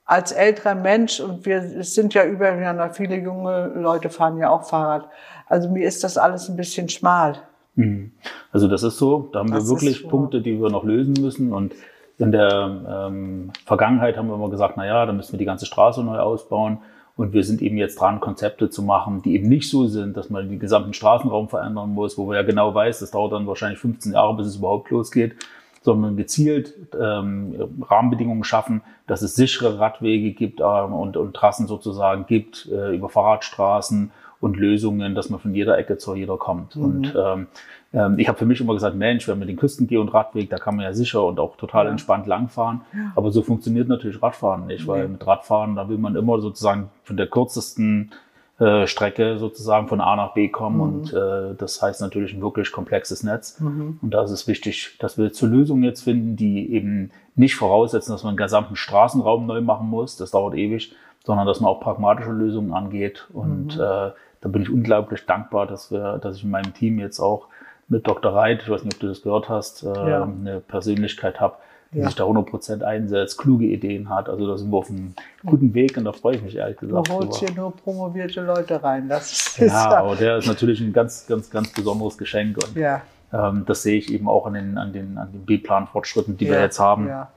als 0.04 0.30
älterer 0.30 0.76
Mensch, 0.76 1.18
und 1.18 1.46
wir 1.46 1.82
sind 1.82 2.14
ja 2.14 2.24
über, 2.24 2.90
viele 2.92 3.16
junge 3.16 3.72
Leute 3.74 4.08
fahren 4.08 4.38
ja 4.38 4.50
auch 4.50 4.68
Fahrrad, 4.68 5.08
also 5.48 5.68
mir 5.68 5.88
ist 5.88 6.04
das 6.04 6.16
alles 6.16 6.48
ein 6.48 6.56
bisschen 6.56 6.88
schmal. 6.88 7.42
Mhm. 7.74 8.12
Also 8.50 8.68
das 8.68 8.82
ist 8.82 8.98
so, 8.98 9.30
da 9.32 9.40
haben 9.40 9.50
das 9.50 9.64
wir 9.64 9.70
wirklich 9.70 10.08
Punkte, 10.08 10.40
die 10.40 10.60
wir 10.60 10.70
noch 10.70 10.84
lösen 10.84 11.14
müssen. 11.20 11.52
Und 11.52 11.74
in 12.18 12.32
der 12.32 13.08
ähm, 13.08 13.50
Vergangenheit 13.64 14.16
haben 14.16 14.28
wir 14.28 14.34
immer 14.34 14.50
gesagt, 14.50 14.74
na 14.76 14.86
ja, 14.86 15.06
da 15.06 15.12
müssen 15.12 15.32
wir 15.32 15.38
die 15.38 15.44
ganze 15.44 15.66
Straße 15.66 16.02
neu 16.02 16.18
ausbauen. 16.18 16.78
Und 17.16 17.34
wir 17.34 17.44
sind 17.44 17.60
eben 17.60 17.76
jetzt 17.76 18.00
dran, 18.00 18.20
Konzepte 18.20 18.70
zu 18.70 18.82
machen, 18.82 19.20
die 19.22 19.34
eben 19.34 19.48
nicht 19.48 19.68
so 19.68 19.86
sind, 19.86 20.16
dass 20.16 20.30
man 20.30 20.48
den 20.48 20.58
gesamten 20.58 20.94
Straßenraum 20.94 21.48
verändern 21.48 21.90
muss, 21.90 22.16
wo 22.16 22.24
man 22.26 22.36
ja 22.36 22.42
genau 22.42 22.74
weiß, 22.74 23.00
das 23.00 23.10
dauert 23.10 23.32
dann 23.32 23.46
wahrscheinlich 23.46 23.78
15 23.80 24.12
Jahre, 24.12 24.34
bis 24.34 24.46
es 24.46 24.56
überhaupt 24.56 24.90
losgeht, 24.90 25.34
sondern 25.82 26.16
gezielt 26.16 26.74
ähm, 26.98 27.54
Rahmenbedingungen 27.82 28.44
schaffen, 28.44 28.82
dass 29.06 29.20
es 29.20 29.34
sichere 29.34 29.78
Radwege 29.78 30.32
gibt 30.32 30.60
ähm, 30.60 30.94
und, 30.94 31.16
und 31.16 31.34
Trassen 31.34 31.66
sozusagen 31.66 32.24
gibt 32.26 32.68
äh, 32.72 32.96
über 32.96 33.10
Fahrradstraßen 33.10 34.10
und 34.42 34.56
Lösungen, 34.56 35.14
dass 35.14 35.30
man 35.30 35.38
von 35.38 35.54
jeder 35.54 35.78
Ecke 35.78 35.98
zu 35.98 36.16
jeder 36.16 36.36
kommt. 36.36 36.74
Mhm. 36.74 36.84
Und 36.84 37.14
ähm, 37.16 37.46
ähm, 37.94 38.18
ich 38.18 38.28
habe 38.28 38.36
für 38.36 38.44
mich 38.44 38.60
immer 38.60 38.74
gesagt, 38.74 38.96
Mensch, 38.96 39.28
wenn 39.28 39.38
man 39.38 39.46
den 39.46 39.56
Küstengeh- 39.56 39.98
und 39.98 40.12
Radweg, 40.12 40.50
da 40.50 40.58
kann 40.58 40.74
man 40.74 40.84
ja 40.84 40.92
sicher 40.92 41.24
und 41.24 41.38
auch 41.38 41.56
total 41.56 41.86
entspannt 41.86 42.26
langfahren. 42.26 42.80
Ja. 42.92 43.12
Aber 43.14 43.30
so 43.30 43.42
funktioniert 43.42 43.86
natürlich 43.86 44.20
Radfahren 44.20 44.66
nicht, 44.66 44.86
weil 44.88 45.06
mit 45.06 45.24
Radfahren, 45.24 45.76
da 45.76 45.88
will 45.88 45.96
man 45.96 46.16
immer 46.16 46.40
sozusagen 46.40 46.90
von 47.04 47.16
der 47.16 47.28
kürzesten 47.28 48.10
äh, 48.58 48.88
Strecke 48.88 49.38
sozusagen 49.38 49.86
von 49.86 50.00
A 50.00 50.16
nach 50.16 50.34
B 50.34 50.48
kommen. 50.48 50.76
Mhm. 50.76 50.82
Und 50.82 51.12
äh, 51.12 51.54
das 51.56 51.80
heißt 51.80 52.00
natürlich 52.00 52.34
ein 52.34 52.42
wirklich 52.42 52.72
komplexes 52.72 53.22
Netz. 53.22 53.60
Mhm. 53.60 54.00
Und 54.02 54.10
da 54.10 54.24
ist 54.24 54.32
es 54.32 54.48
wichtig, 54.48 54.96
dass 54.98 55.18
wir 55.18 55.32
zur 55.32 55.50
Lösung 55.50 55.84
jetzt 55.84 56.02
finden, 56.02 56.34
die 56.34 56.72
eben 56.74 57.12
nicht 57.36 57.54
voraussetzen, 57.54 58.10
dass 58.10 58.24
man 58.24 58.34
den 58.34 58.44
gesamten 58.44 58.74
Straßenraum 58.74 59.46
neu 59.46 59.60
machen 59.60 59.88
muss. 59.88 60.16
Das 60.16 60.32
dauert 60.32 60.56
ewig, 60.56 60.96
sondern 61.24 61.46
dass 61.46 61.60
man 61.60 61.70
auch 61.70 61.78
pragmatische 61.78 62.32
Lösungen 62.32 62.72
angeht 62.72 63.28
und 63.32 63.76
mhm. 63.76 63.82
äh, 63.82 64.10
da 64.42 64.48
bin 64.48 64.62
ich 64.62 64.70
unglaublich 64.70 65.24
dankbar, 65.24 65.66
dass 65.66 65.90
wir, 65.90 66.18
dass 66.18 66.36
ich 66.36 66.44
in 66.44 66.50
meinem 66.50 66.74
Team 66.74 66.98
jetzt 66.98 67.18
auch 67.20 67.46
mit 67.88 68.06
Dr. 68.06 68.34
Reit, 68.34 68.62
ich 68.62 68.68
weiß 68.70 68.84
nicht, 68.84 68.94
ob 68.96 69.00
du 69.00 69.08
das 69.08 69.22
gehört 69.22 69.48
hast, 69.48 69.82
äh, 69.82 69.86
ja. 69.88 70.22
eine 70.24 70.60
Persönlichkeit 70.60 71.40
habe, 71.40 71.56
die 71.92 71.98
Ja. 71.98 72.06
sich 72.06 72.14
da 72.14 72.24
100% 72.24 72.82
einsetzt, 72.82 73.36
kluge 73.38 73.66
Ideen 73.66 74.08
hat. 74.08 74.28
Also 74.28 74.46
da 74.46 74.56
sind 74.56 74.70
wir 74.70 74.78
auf 74.78 74.88
einem 74.88 75.14
guten 75.44 75.74
Weg 75.74 75.96
und 75.96 76.04
da 76.04 76.12
freue 76.12 76.36
ich 76.36 76.42
mich 76.42 76.56
ehrlich 76.56 76.78
gesagt 76.78 77.10
holst 77.10 77.40
drüber. 77.40 77.52
hier 77.52 77.54
nur 77.62 77.76
promovierte 77.76 78.40
Leute 78.40 78.82
rein. 78.82 79.08
Das 79.08 79.30
ist 79.30 79.58
Ja, 79.58 79.96
aber 79.98 80.16
der 80.16 80.38
ist 80.38 80.46
natürlich 80.46 80.80
ein 80.80 80.92
ganz, 80.92 81.26
ganz, 81.26 81.50
ganz 81.50 81.70
besonderes 81.72 82.16
Geschenk 82.16 82.56
und 82.56 82.76
ja, 82.76 83.02
ähm, 83.32 83.64
das 83.66 83.82
sehe 83.82 83.98
ich 83.98 84.12
eben 84.12 84.28
auch 84.28 84.46
an 84.46 84.54
den, 84.54 84.78
an 84.78 84.92
den, 84.92 85.18
an 85.18 85.30
den 85.32 85.44
B-Plan-Fortschritten, 85.44 86.36
die 86.38 86.46
ja, 86.46 86.52
wir 86.52 86.60
jetzt 86.62 86.78
haben, 86.80 87.08
Ja. 87.08 87.28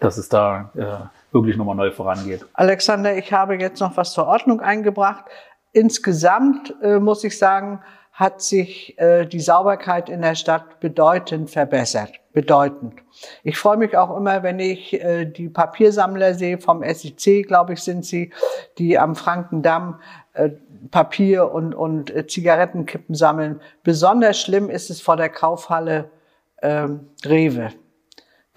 dass 0.00 0.18
es 0.18 0.28
da 0.28 0.70
äh, 0.76 0.84
wirklich 1.32 1.56
nochmal 1.56 1.76
neu 1.76 1.90
vorangeht. 1.90 2.44
Alexander, 2.54 3.16
ich 3.16 3.32
habe 3.32 3.54
jetzt 3.56 3.80
noch 3.80 3.96
was 3.96 4.12
zur 4.12 4.26
Ordnung 4.26 4.60
eingebracht. 4.60 5.24
Insgesamt 5.78 6.74
äh, 6.82 6.98
muss 6.98 7.22
ich 7.22 7.38
sagen, 7.38 7.80
hat 8.10 8.42
sich 8.42 8.98
äh, 8.98 9.26
die 9.26 9.38
Sauberkeit 9.38 10.08
in 10.08 10.22
der 10.22 10.34
Stadt 10.34 10.80
bedeutend 10.80 11.50
verbessert. 11.50 12.14
Bedeutend. 12.32 12.94
Ich 13.44 13.56
freue 13.56 13.76
mich 13.76 13.96
auch 13.96 14.16
immer, 14.16 14.42
wenn 14.42 14.58
ich 14.58 15.00
äh, 15.00 15.24
die 15.24 15.48
Papiersammler 15.48 16.34
sehe, 16.34 16.58
vom 16.58 16.82
SIC, 16.82 17.46
glaube 17.46 17.74
ich, 17.74 17.80
sind 17.80 18.04
sie, 18.04 18.32
die 18.78 18.98
am 18.98 19.14
Frankendamm 19.14 20.00
äh, 20.32 20.50
Papier 20.90 21.52
und, 21.52 21.76
und 21.76 22.10
äh, 22.10 22.26
Zigarettenkippen 22.26 23.14
sammeln. 23.14 23.60
Besonders 23.84 24.40
schlimm 24.40 24.68
ist 24.68 24.90
es 24.90 25.00
vor 25.00 25.16
der 25.16 25.28
Kaufhalle 25.28 26.10
ähm, 26.60 27.10
Rewe. 27.24 27.68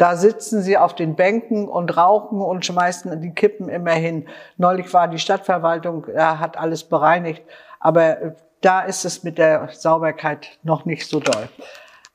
Da 0.02 0.16
sitzen 0.16 0.64
sie 0.64 0.80
auf 0.80 0.96
den 0.96 1.16
Bänken 1.16 1.68
und 1.68 1.96
rauchen 1.96 2.42
und 2.42 2.66
schmeißen 2.66 3.22
die 3.22 3.36
Kippen 3.36 3.70
immer 3.70 3.92
hin. 3.92 4.28
Neulich 4.58 4.92
war 4.96 5.08
die 5.08 5.20
Stadtverwaltung, 5.20 6.08
ja, 6.16 6.40
hat 6.40 6.58
alles 6.58 6.84
bereinigt, 6.84 7.44
aber 7.80 8.20
äh, 8.20 8.32
da 8.62 8.82
ist 8.82 9.06
es 9.06 9.22
mit 9.22 9.38
der 9.38 9.70
Sauberkeit 9.72 10.58
noch 10.64 10.86
nicht 10.86 11.08
so 11.08 11.20
doll. 11.20 11.48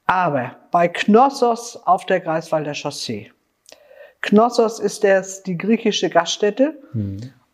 Aber 0.04 0.56
bei 0.72 0.88
Knossos 0.88 1.80
auf 1.86 2.04
der 2.06 2.18
Greifswalder 2.18 2.74
Chaussee. 2.74 3.30
Knossos 4.20 4.80
ist 4.80 5.04
das, 5.04 5.44
die 5.44 5.56
griechische 5.56 6.10
Gaststätte 6.10 6.82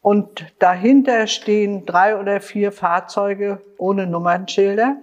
und 0.02 0.47
dahinter 0.59 1.28
stehen 1.28 1.87
drei 1.87 2.18
oder 2.18 2.40
vier 2.40 2.73
Fahrzeuge 2.73 3.62
ohne 3.78 4.09
Nummernschilder. 4.09 4.97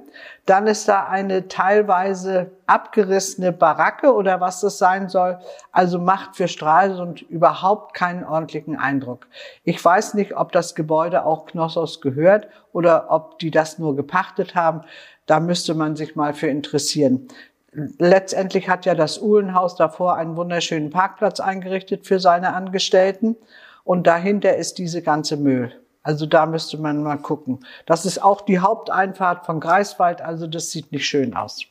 Dann 0.46 0.68
ist 0.68 0.90
da 0.90 1.06
eine 1.06 1.48
teilweise 1.48 2.52
abgerissene 2.68 3.54
Baracke 3.54 4.14
oder 4.14 4.42
was 4.42 4.60
das 4.60 4.78
sein 4.78 5.08
soll. 5.08 5.40
Also 5.72 6.00
macht 6.00 6.36
für 6.36 6.50
Stralsund 6.50 7.22
überhaupt 7.22 7.94
keinen 7.94 8.26
ordentlichen 8.26 8.78
Eindruck. 8.78 9.28
Ich 9.64 9.84
weiß 9.84 10.16
nicht, 10.16 10.36
ob 10.36 10.52
das 10.52 10.76
Gebäude 10.76 11.26
auch 11.26 11.46
Knossos 11.46 12.02
gehört 12.02 12.50
oder 12.74 13.06
ob 13.10 13.40
die 13.40 13.52
das 13.52 13.80
nur 13.80 13.96
gepachtet 13.96 14.54
haben. 14.54 14.82
Da 15.28 15.40
müsste 15.40 15.76
man 15.76 15.96
sich 15.96 16.18
mal 16.18 16.34
für 16.34 16.48
interessieren. 16.48 17.30
Letztendlich 17.72 18.68
hat 18.68 18.86
ja 18.86 18.96
das 18.96 19.22
Uhlenhaus 19.22 19.76
davor 19.78 20.16
einen 20.16 20.36
wunderschönen 20.36 20.90
Parkplatz 20.90 21.40
eingerichtet 21.40 22.06
für 22.06 22.20
seine 22.20 22.54
Angestellten. 22.54 23.38
Und 23.84 24.08
dahinter 24.08 24.56
ist 24.56 24.78
diese 24.78 25.02
ganze 25.02 25.38
Müll. 25.38 25.72
Also 26.04 26.26
da 26.26 26.46
müsste 26.46 26.78
man 26.78 27.04
mal 27.04 27.18
gucken. 27.18 27.66
Das 27.86 28.06
ist 28.06 28.24
auch 28.24 28.42
die 28.42 28.60
Haupteinfahrt 28.60 29.46
von 29.46 29.60
Greifswald, 29.60 30.22
also 30.22 30.48
das 30.48 30.72
sieht 30.72 30.92
nicht 30.92 31.06
schön 31.06 31.36
aus. 31.36 31.62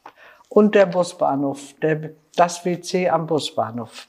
Und 0.48 0.74
der 0.74 0.86
Busbahnhof, 0.86 1.74
der, 1.82 2.10
das 2.36 2.64
WC 2.64 3.08
am 3.08 3.26
Busbahnhof. 3.26 4.06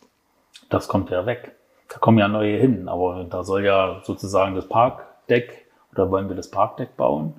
Das 0.69 0.87
kommt 0.87 1.09
ja 1.09 1.25
weg. 1.25 1.55
Da 1.89 1.97
kommen 1.97 2.19
ja 2.19 2.27
neue 2.27 2.57
hin, 2.57 2.87
aber 2.87 3.25
da 3.29 3.43
soll 3.43 3.65
ja 3.65 4.01
sozusagen 4.03 4.55
das 4.55 4.67
Parkdeck 4.67 5.65
oder 5.91 6.11
wollen 6.11 6.29
wir 6.29 6.35
das 6.35 6.51
Parkdeck 6.51 6.95
bauen 6.95 7.33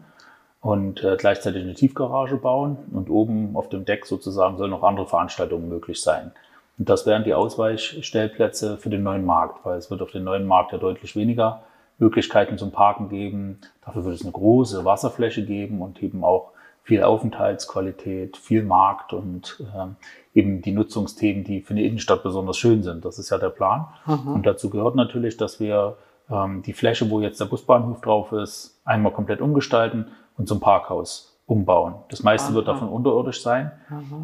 und 0.61 1.03
äh, 1.05 1.17
gleichzeitig 1.17 1.63
eine 1.63 1.75
Tiefgarage 1.75 2.37
bauen 2.37 2.77
und 2.93 3.09
oben 3.09 3.57
auf 3.57 3.69
dem 3.69 3.85
Deck 3.85 4.07
sozusagen 4.07 4.59
sollen 4.59 4.71
noch 4.71 4.83
andere 4.83 5.07
Veranstaltungen 5.07 5.69
möglich 5.69 6.03
sein. 6.03 6.33
Und 6.81 6.89
das 6.89 7.05
wären 7.05 7.25
die 7.25 7.35
Ausweichstellplätze 7.35 8.79
für 8.79 8.89
den 8.89 9.03
neuen 9.03 9.27
Markt, 9.27 9.67
weil 9.67 9.77
es 9.77 9.91
wird 9.91 10.01
auf 10.01 10.13
dem 10.13 10.25
neuen 10.25 10.47
Markt 10.47 10.73
ja 10.73 10.79
deutlich 10.79 11.15
weniger 11.15 11.61
Möglichkeiten 11.99 12.57
zum 12.57 12.73
Parken 12.73 13.11
geben. 13.11 13.59
Dafür 13.85 14.07
wird 14.07 14.15
es 14.15 14.23
eine 14.23 14.33
große 14.33 14.83
Wasserfläche 14.87 15.45
geben 15.45 15.83
und 15.83 16.03
eben 16.03 16.25
auch 16.25 16.53
viel 16.83 17.03
Aufenthaltsqualität, 17.03 18.39
viel 18.39 18.63
Markt 18.63 19.13
und 19.13 19.63
ähm, 19.77 19.97
eben 20.33 20.63
die 20.63 20.73
Nutzungsthemen, 20.73 21.45
die 21.45 21.61
für 21.61 21.75
eine 21.75 21.83
Innenstadt 21.83 22.23
besonders 22.23 22.57
schön 22.57 22.83
sind. 22.83 23.05
Das 23.05 23.19
ist 23.19 23.29
ja 23.29 23.37
der 23.37 23.51
Plan. 23.51 23.87
Und 24.35 24.47
dazu 24.47 24.71
gehört 24.71 24.95
natürlich, 24.95 25.37
dass 25.37 25.61
wir 25.61 25.99
ähm, 26.31 26.63
die 26.63 26.73
Fläche, 26.73 27.11
wo 27.11 27.21
jetzt 27.21 27.39
der 27.43 27.45
Busbahnhof 27.45 28.01
drauf 28.01 28.33
ist, 28.33 28.81
einmal 28.87 29.13
komplett 29.13 29.43
umgestalten 29.43 30.07
und 30.39 30.49
zum 30.49 30.61
Parkhaus 30.61 31.30
umbauen. 31.51 31.95
Das 32.09 32.23
meiste 32.23 32.55
wird 32.55 32.69
Aha. 32.69 32.75
davon 32.75 32.89
unterirdisch 32.89 33.43
sein 33.43 33.73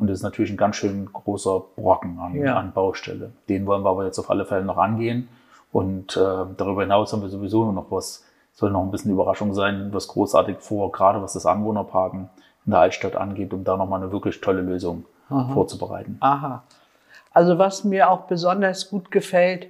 und 0.01 0.07
das 0.07 0.19
ist 0.19 0.23
natürlich 0.23 0.53
ein 0.53 0.57
ganz 0.57 0.77
schön 0.77 1.13
großer 1.13 1.61
Brocken 1.75 2.21
an, 2.21 2.37
Ja. 2.37 2.57
an 2.57 2.71
Baustelle. 2.73 3.33
Den 3.49 3.67
wollen 3.67 3.83
wir 3.83 3.91
aber 3.91 4.05
jetzt 4.05 4.21
auf 4.21 4.31
alle 4.31 4.45
Fälle 4.45 4.65
noch 4.65 4.77
angehen 4.79 5.29
und 5.73 6.17
äh, 6.17 6.21
darüber 6.57 6.83
hinaus 6.83 7.13
haben 7.13 7.23
wir 7.23 7.29
sowieso 7.29 7.65
nur 7.65 7.73
noch 7.73 7.91
was, 7.91 8.25
soll 8.55 8.71
noch 8.71 8.83
ein 8.83 8.93
bisschen 8.93 9.11
Überraschung 9.11 9.55
sein, 9.55 9.89
was 9.93 10.07
großartig 10.07 10.59
vor, 10.61 10.93
gerade 10.93 11.21
was 11.21 11.33
das 11.33 11.47
Anwohnerparken 11.47 12.31
in 12.65 12.71
der 12.71 12.79
Altstadt 12.81 13.17
angeht, 13.17 13.53
um 13.53 13.65
da 13.65 13.77
nochmal 13.77 14.01
eine 14.01 14.13
wirklich 14.13 14.41
tolle 14.41 14.61
Lösung 14.61 15.05
vorzubereiten. 15.53 16.19
Aha. 16.21 16.63
Also 17.33 17.59
was 17.59 17.83
mir 17.83 18.09
auch 18.09 18.21
besonders 18.29 18.89
gut 18.89 19.11
gefällt, 19.11 19.67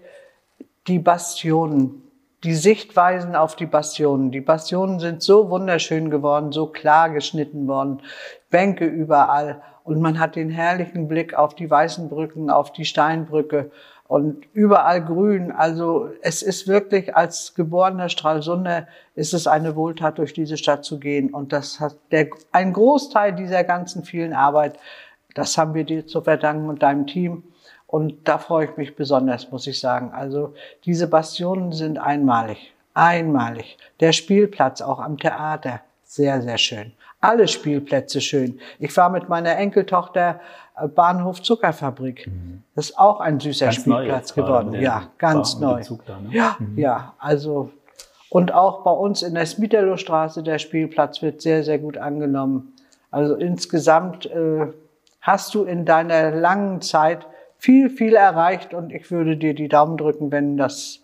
die 0.88 0.98
Bastionen, 0.98 2.02
die 2.46 2.54
Sichtweisen 2.54 3.34
auf 3.34 3.56
die 3.56 3.66
Bastionen. 3.66 4.30
Die 4.30 4.40
Bastionen 4.40 5.00
sind 5.00 5.20
so 5.20 5.50
wunderschön 5.50 6.10
geworden, 6.10 6.52
so 6.52 6.66
klar 6.68 7.10
geschnitten 7.10 7.66
worden, 7.66 8.02
Bänke 8.50 8.86
überall 8.86 9.62
und 9.82 10.00
man 10.00 10.20
hat 10.20 10.36
den 10.36 10.50
herrlichen 10.50 11.08
Blick 11.08 11.34
auf 11.34 11.56
die 11.56 11.68
weißen 11.68 12.08
Brücken, 12.08 12.48
auf 12.48 12.72
die 12.72 12.84
Steinbrücke 12.84 13.72
und 14.06 14.44
überall 14.52 15.04
grün. 15.04 15.50
Also 15.50 16.08
es 16.22 16.42
ist 16.42 16.68
wirklich 16.68 17.16
als 17.16 17.54
geborener 17.56 18.08
Stralsunder 18.08 18.86
ist 19.16 19.34
es 19.34 19.48
eine 19.48 19.74
Wohltat, 19.74 20.18
durch 20.18 20.32
diese 20.32 20.56
Stadt 20.56 20.84
zu 20.84 21.00
gehen 21.00 21.34
und 21.34 21.52
das 21.52 21.80
hat 21.80 21.96
der, 22.12 22.28
ein 22.52 22.72
Großteil 22.72 23.34
dieser 23.34 23.64
ganzen 23.64 24.04
vielen 24.04 24.32
Arbeit, 24.32 24.78
das 25.34 25.58
haben 25.58 25.74
wir 25.74 25.82
dir 25.82 26.06
zu 26.06 26.22
verdanken 26.22 26.68
und 26.68 26.80
deinem 26.80 27.08
Team. 27.08 27.42
Und 27.86 28.28
da 28.28 28.38
freue 28.38 28.66
ich 28.66 28.76
mich 28.76 28.96
besonders, 28.96 29.50
muss 29.50 29.66
ich 29.66 29.78
sagen. 29.78 30.10
Also 30.12 30.54
diese 30.84 31.06
Bastionen 31.06 31.72
sind 31.72 31.98
einmalig, 31.98 32.74
einmalig. 32.94 33.78
Der 34.00 34.12
Spielplatz 34.12 34.80
auch 34.80 34.98
am 34.98 35.18
Theater, 35.18 35.80
sehr, 36.04 36.42
sehr 36.42 36.58
schön. 36.58 36.92
Alle 37.20 37.48
Spielplätze 37.48 38.20
schön. 38.20 38.60
Ich 38.78 38.96
war 38.96 39.08
mit 39.10 39.28
meiner 39.28 39.56
Enkeltochter 39.56 40.40
äh, 40.78 40.88
Bahnhof 40.88 41.42
Zuckerfabrik. 41.42 42.30
Das 42.74 42.90
ist 42.90 42.98
auch 42.98 43.20
ein 43.20 43.40
süßer 43.40 43.66
Mhm. 43.66 43.70
Ganz 43.70 43.80
Spielplatz 43.80 44.34
geworden. 44.34 44.74
Ja, 44.74 45.08
ganz 45.18 45.58
neu. 45.58 45.82
Da, 46.06 46.20
ne? 46.20 46.28
Ja, 46.32 46.56
ja, 46.76 47.14
also 47.18 47.70
und 48.28 48.52
auch 48.52 48.82
bei 48.82 48.90
uns 48.90 49.22
in 49.22 49.34
der 49.34 49.46
Smiterlowstraße, 49.46 50.42
der 50.42 50.58
Spielplatz 50.58 51.22
wird 51.22 51.40
sehr, 51.40 51.62
sehr 51.62 51.78
gut 51.78 51.96
angenommen. 51.96 52.74
Also 53.10 53.34
insgesamt 53.34 54.26
äh, 54.26 54.66
hast 55.20 55.54
du 55.54 55.64
in 55.64 55.84
deiner 55.84 56.32
langen 56.32 56.82
Zeit 56.82 57.26
viel, 57.58 57.90
viel 57.90 58.14
erreicht 58.14 58.74
und 58.74 58.92
ich 58.92 59.10
würde 59.10 59.36
dir 59.36 59.54
die 59.54 59.68
Daumen 59.68 59.96
drücken, 59.96 60.30
wenn 60.30 60.56
das 60.56 61.00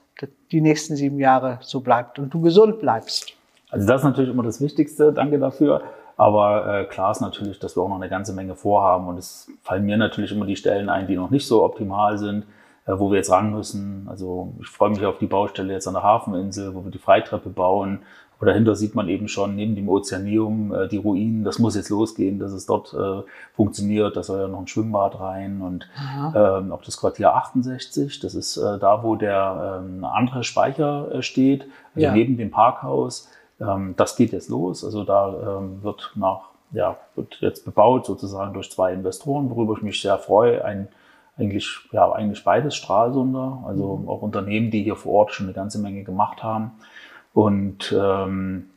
die 0.52 0.60
nächsten 0.60 0.96
sieben 0.96 1.18
Jahre 1.18 1.58
so 1.62 1.80
bleibt 1.80 2.18
und 2.18 2.32
du 2.32 2.40
gesund 2.40 2.80
bleibst. 2.80 3.34
Also 3.70 3.86
das 3.86 4.02
ist 4.02 4.04
natürlich 4.04 4.30
immer 4.30 4.42
das 4.42 4.60
Wichtigste, 4.60 5.12
danke 5.12 5.38
dafür. 5.38 5.82
Aber 6.16 6.80
äh, 6.80 6.84
klar 6.84 7.10
ist 7.10 7.20
natürlich, 7.20 7.58
dass 7.58 7.76
wir 7.76 7.82
auch 7.82 7.88
noch 7.88 7.96
eine 7.96 8.08
ganze 8.08 8.34
Menge 8.34 8.54
vorhaben 8.54 9.08
und 9.08 9.18
es 9.18 9.50
fallen 9.62 9.84
mir 9.84 9.96
natürlich 9.96 10.30
immer 10.30 10.46
die 10.46 10.56
Stellen 10.56 10.88
ein, 10.88 11.06
die 11.06 11.16
noch 11.16 11.30
nicht 11.30 11.46
so 11.46 11.64
optimal 11.64 12.18
sind, 12.18 12.44
äh, 12.86 12.92
wo 12.94 13.10
wir 13.10 13.16
jetzt 13.16 13.30
ran 13.30 13.50
müssen. 13.50 14.06
Also 14.08 14.52
ich 14.60 14.68
freue 14.68 14.90
mich 14.90 15.04
auf 15.04 15.18
die 15.18 15.26
Baustelle 15.26 15.72
jetzt 15.72 15.88
an 15.88 15.94
der 15.94 16.02
Hafeninsel, 16.02 16.74
wo 16.74 16.84
wir 16.84 16.90
die 16.90 16.98
Freitreppe 16.98 17.48
bauen. 17.48 18.00
Aber 18.42 18.50
dahinter 18.50 18.74
sieht 18.74 18.96
man 18.96 19.08
eben 19.08 19.28
schon 19.28 19.54
neben 19.54 19.76
dem 19.76 19.88
Ozeaneum 19.88 20.74
äh, 20.74 20.88
die 20.88 20.96
Ruinen. 20.96 21.44
Das 21.44 21.60
muss 21.60 21.76
jetzt 21.76 21.90
losgehen, 21.90 22.40
dass 22.40 22.50
es 22.50 22.66
dort 22.66 22.92
äh, 22.92 23.22
funktioniert. 23.54 24.16
Da 24.16 24.24
soll 24.24 24.40
ja 24.40 24.48
noch 24.48 24.58
ein 24.58 24.66
Schwimmbad 24.66 25.20
rein 25.20 25.60
und 25.62 25.88
ähm, 26.34 26.72
auch 26.72 26.82
das 26.82 26.96
Quartier 26.96 27.36
68. 27.36 28.18
Das 28.18 28.34
ist 28.34 28.56
äh, 28.56 28.80
da, 28.80 29.04
wo 29.04 29.14
der 29.14 29.80
ähm, 29.86 30.04
andere 30.04 30.42
Speicher 30.42 31.14
äh, 31.14 31.22
steht, 31.22 31.66
also 31.94 32.06
Ja. 32.08 32.12
neben 32.14 32.36
dem 32.36 32.50
Parkhaus. 32.50 33.28
Ähm, 33.60 33.94
das 33.96 34.16
geht 34.16 34.32
jetzt 34.32 34.48
los. 34.48 34.84
Also 34.84 35.04
da 35.04 35.60
ähm, 35.60 35.80
wird 35.84 36.10
nach, 36.16 36.40
ja, 36.72 36.96
wird 37.14 37.36
jetzt 37.42 37.64
bebaut 37.64 38.06
sozusagen 38.06 38.54
durch 38.54 38.72
zwei 38.72 38.92
Investoren, 38.92 39.50
worüber 39.50 39.74
ich 39.76 39.82
mich 39.82 40.02
sehr 40.02 40.18
freue. 40.18 40.64
Ein, 40.64 40.88
eigentlich, 41.38 41.68
ja, 41.92 42.10
eigentlich 42.10 42.42
beides 42.42 42.74
Stralsunder, 42.74 43.62
also 43.68 44.02
auch 44.08 44.20
Unternehmen, 44.20 44.72
die 44.72 44.82
hier 44.82 44.96
vor 44.96 45.12
Ort 45.12 45.32
schon 45.32 45.46
eine 45.46 45.54
ganze 45.54 45.78
Menge 45.78 46.02
gemacht 46.02 46.42
haben. 46.42 46.72
Und 47.34 47.94
ähm, 47.98 48.70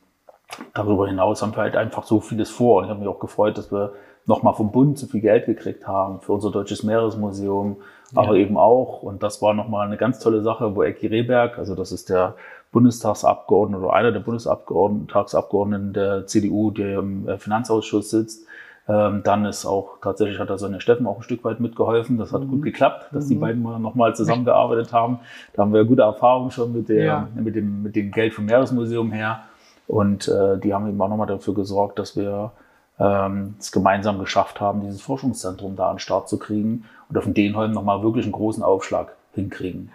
darüber 0.73 1.07
hinaus 1.07 1.41
haben 1.41 1.53
wir 1.55 1.61
halt 1.63 1.75
einfach 1.75 2.03
so 2.03 2.19
vieles 2.21 2.49
vor. 2.49 2.77
Und 2.79 2.85
ich 2.85 2.89
habe 2.89 2.99
mich 2.99 3.09
auch 3.09 3.19
gefreut, 3.19 3.57
dass 3.57 3.71
wir 3.71 3.93
nochmal 4.25 4.53
vom 4.53 4.71
Bund 4.71 4.97
so 4.97 5.07
viel 5.07 5.21
Geld 5.21 5.45
gekriegt 5.45 5.87
haben 5.87 6.19
für 6.21 6.33
unser 6.33 6.51
Deutsches 6.51 6.83
Meeresmuseum, 6.83 7.77
aber 8.13 8.35
eben 8.35 8.57
auch, 8.57 9.03
und 9.03 9.23
das 9.23 9.41
war 9.41 9.53
nochmal 9.53 9.87
eine 9.87 9.97
ganz 9.97 10.19
tolle 10.19 10.41
Sache, 10.41 10.75
wo 10.75 10.83
Ecki 10.83 11.07
Rehberg, 11.07 11.57
also 11.57 11.75
das 11.75 11.91
ist 11.91 12.09
der 12.09 12.35
Bundestagsabgeordnete 12.71 13.83
oder 13.83 13.93
einer 13.93 14.11
der 14.11 14.19
Bundestagsabgeordneten 14.19 15.93
der 15.93 16.27
CDU, 16.27 16.71
der 16.71 16.99
im 16.99 17.27
äh, 17.27 17.37
Finanzausschuss 17.37 18.09
sitzt, 18.09 18.45
Ähm, 18.87 19.21
dann 19.23 19.45
ist 19.45 19.65
auch, 19.65 19.97
tatsächlich 20.01 20.39
hat 20.39 20.49
da 20.49 20.57
Sonja 20.57 20.79
Steffen 20.79 21.07
auch 21.07 21.17
ein 21.17 21.23
Stück 21.23 21.43
weit 21.43 21.59
mitgeholfen. 21.59 22.17
Das 22.17 22.31
hat 22.31 22.41
mhm. 22.41 22.49
gut 22.49 22.61
geklappt, 22.61 23.07
dass 23.11 23.25
mhm. 23.25 23.29
die 23.29 23.35
beiden 23.35 23.63
mal 23.63 23.79
nochmal 23.79 24.15
zusammengearbeitet 24.15 24.93
haben. 24.93 25.19
Da 25.53 25.63
haben 25.63 25.73
wir 25.73 25.85
gute 25.85 26.03
Erfahrungen 26.03 26.51
schon 26.51 26.73
mit, 26.73 26.89
der, 26.89 27.05
ja. 27.05 27.27
mit, 27.33 27.55
dem, 27.55 27.81
mit 27.81 27.95
dem 27.95 28.11
Geld 28.11 28.33
vom 28.33 28.45
Meeresmuseum 28.45 29.11
her. 29.11 29.41
Und 29.87 30.27
äh, 30.27 30.57
die 30.59 30.73
haben 30.73 30.87
eben 30.87 31.01
auch 31.01 31.09
nochmal 31.09 31.27
dafür 31.27 31.53
gesorgt, 31.53 31.97
dass 31.99 32.15
wir 32.15 32.51
ähm, 32.99 33.55
es 33.59 33.71
gemeinsam 33.71 34.19
geschafft 34.19 34.61
haben, 34.61 34.81
dieses 34.81 35.01
Forschungszentrum 35.01 35.75
da 35.75 35.89
an 35.89 35.95
den 35.95 35.99
Start 35.99 36.29
zu 36.29 36.37
kriegen 36.37 36.85
und 37.09 37.17
auf 37.17 37.25
den 37.25 37.33
Denholm 37.33 37.71
nochmal 37.71 38.03
wirklich 38.03 38.25
einen 38.25 38.33
großen 38.33 38.63
Aufschlag 38.63 39.15
hinkriegen. 39.33 39.91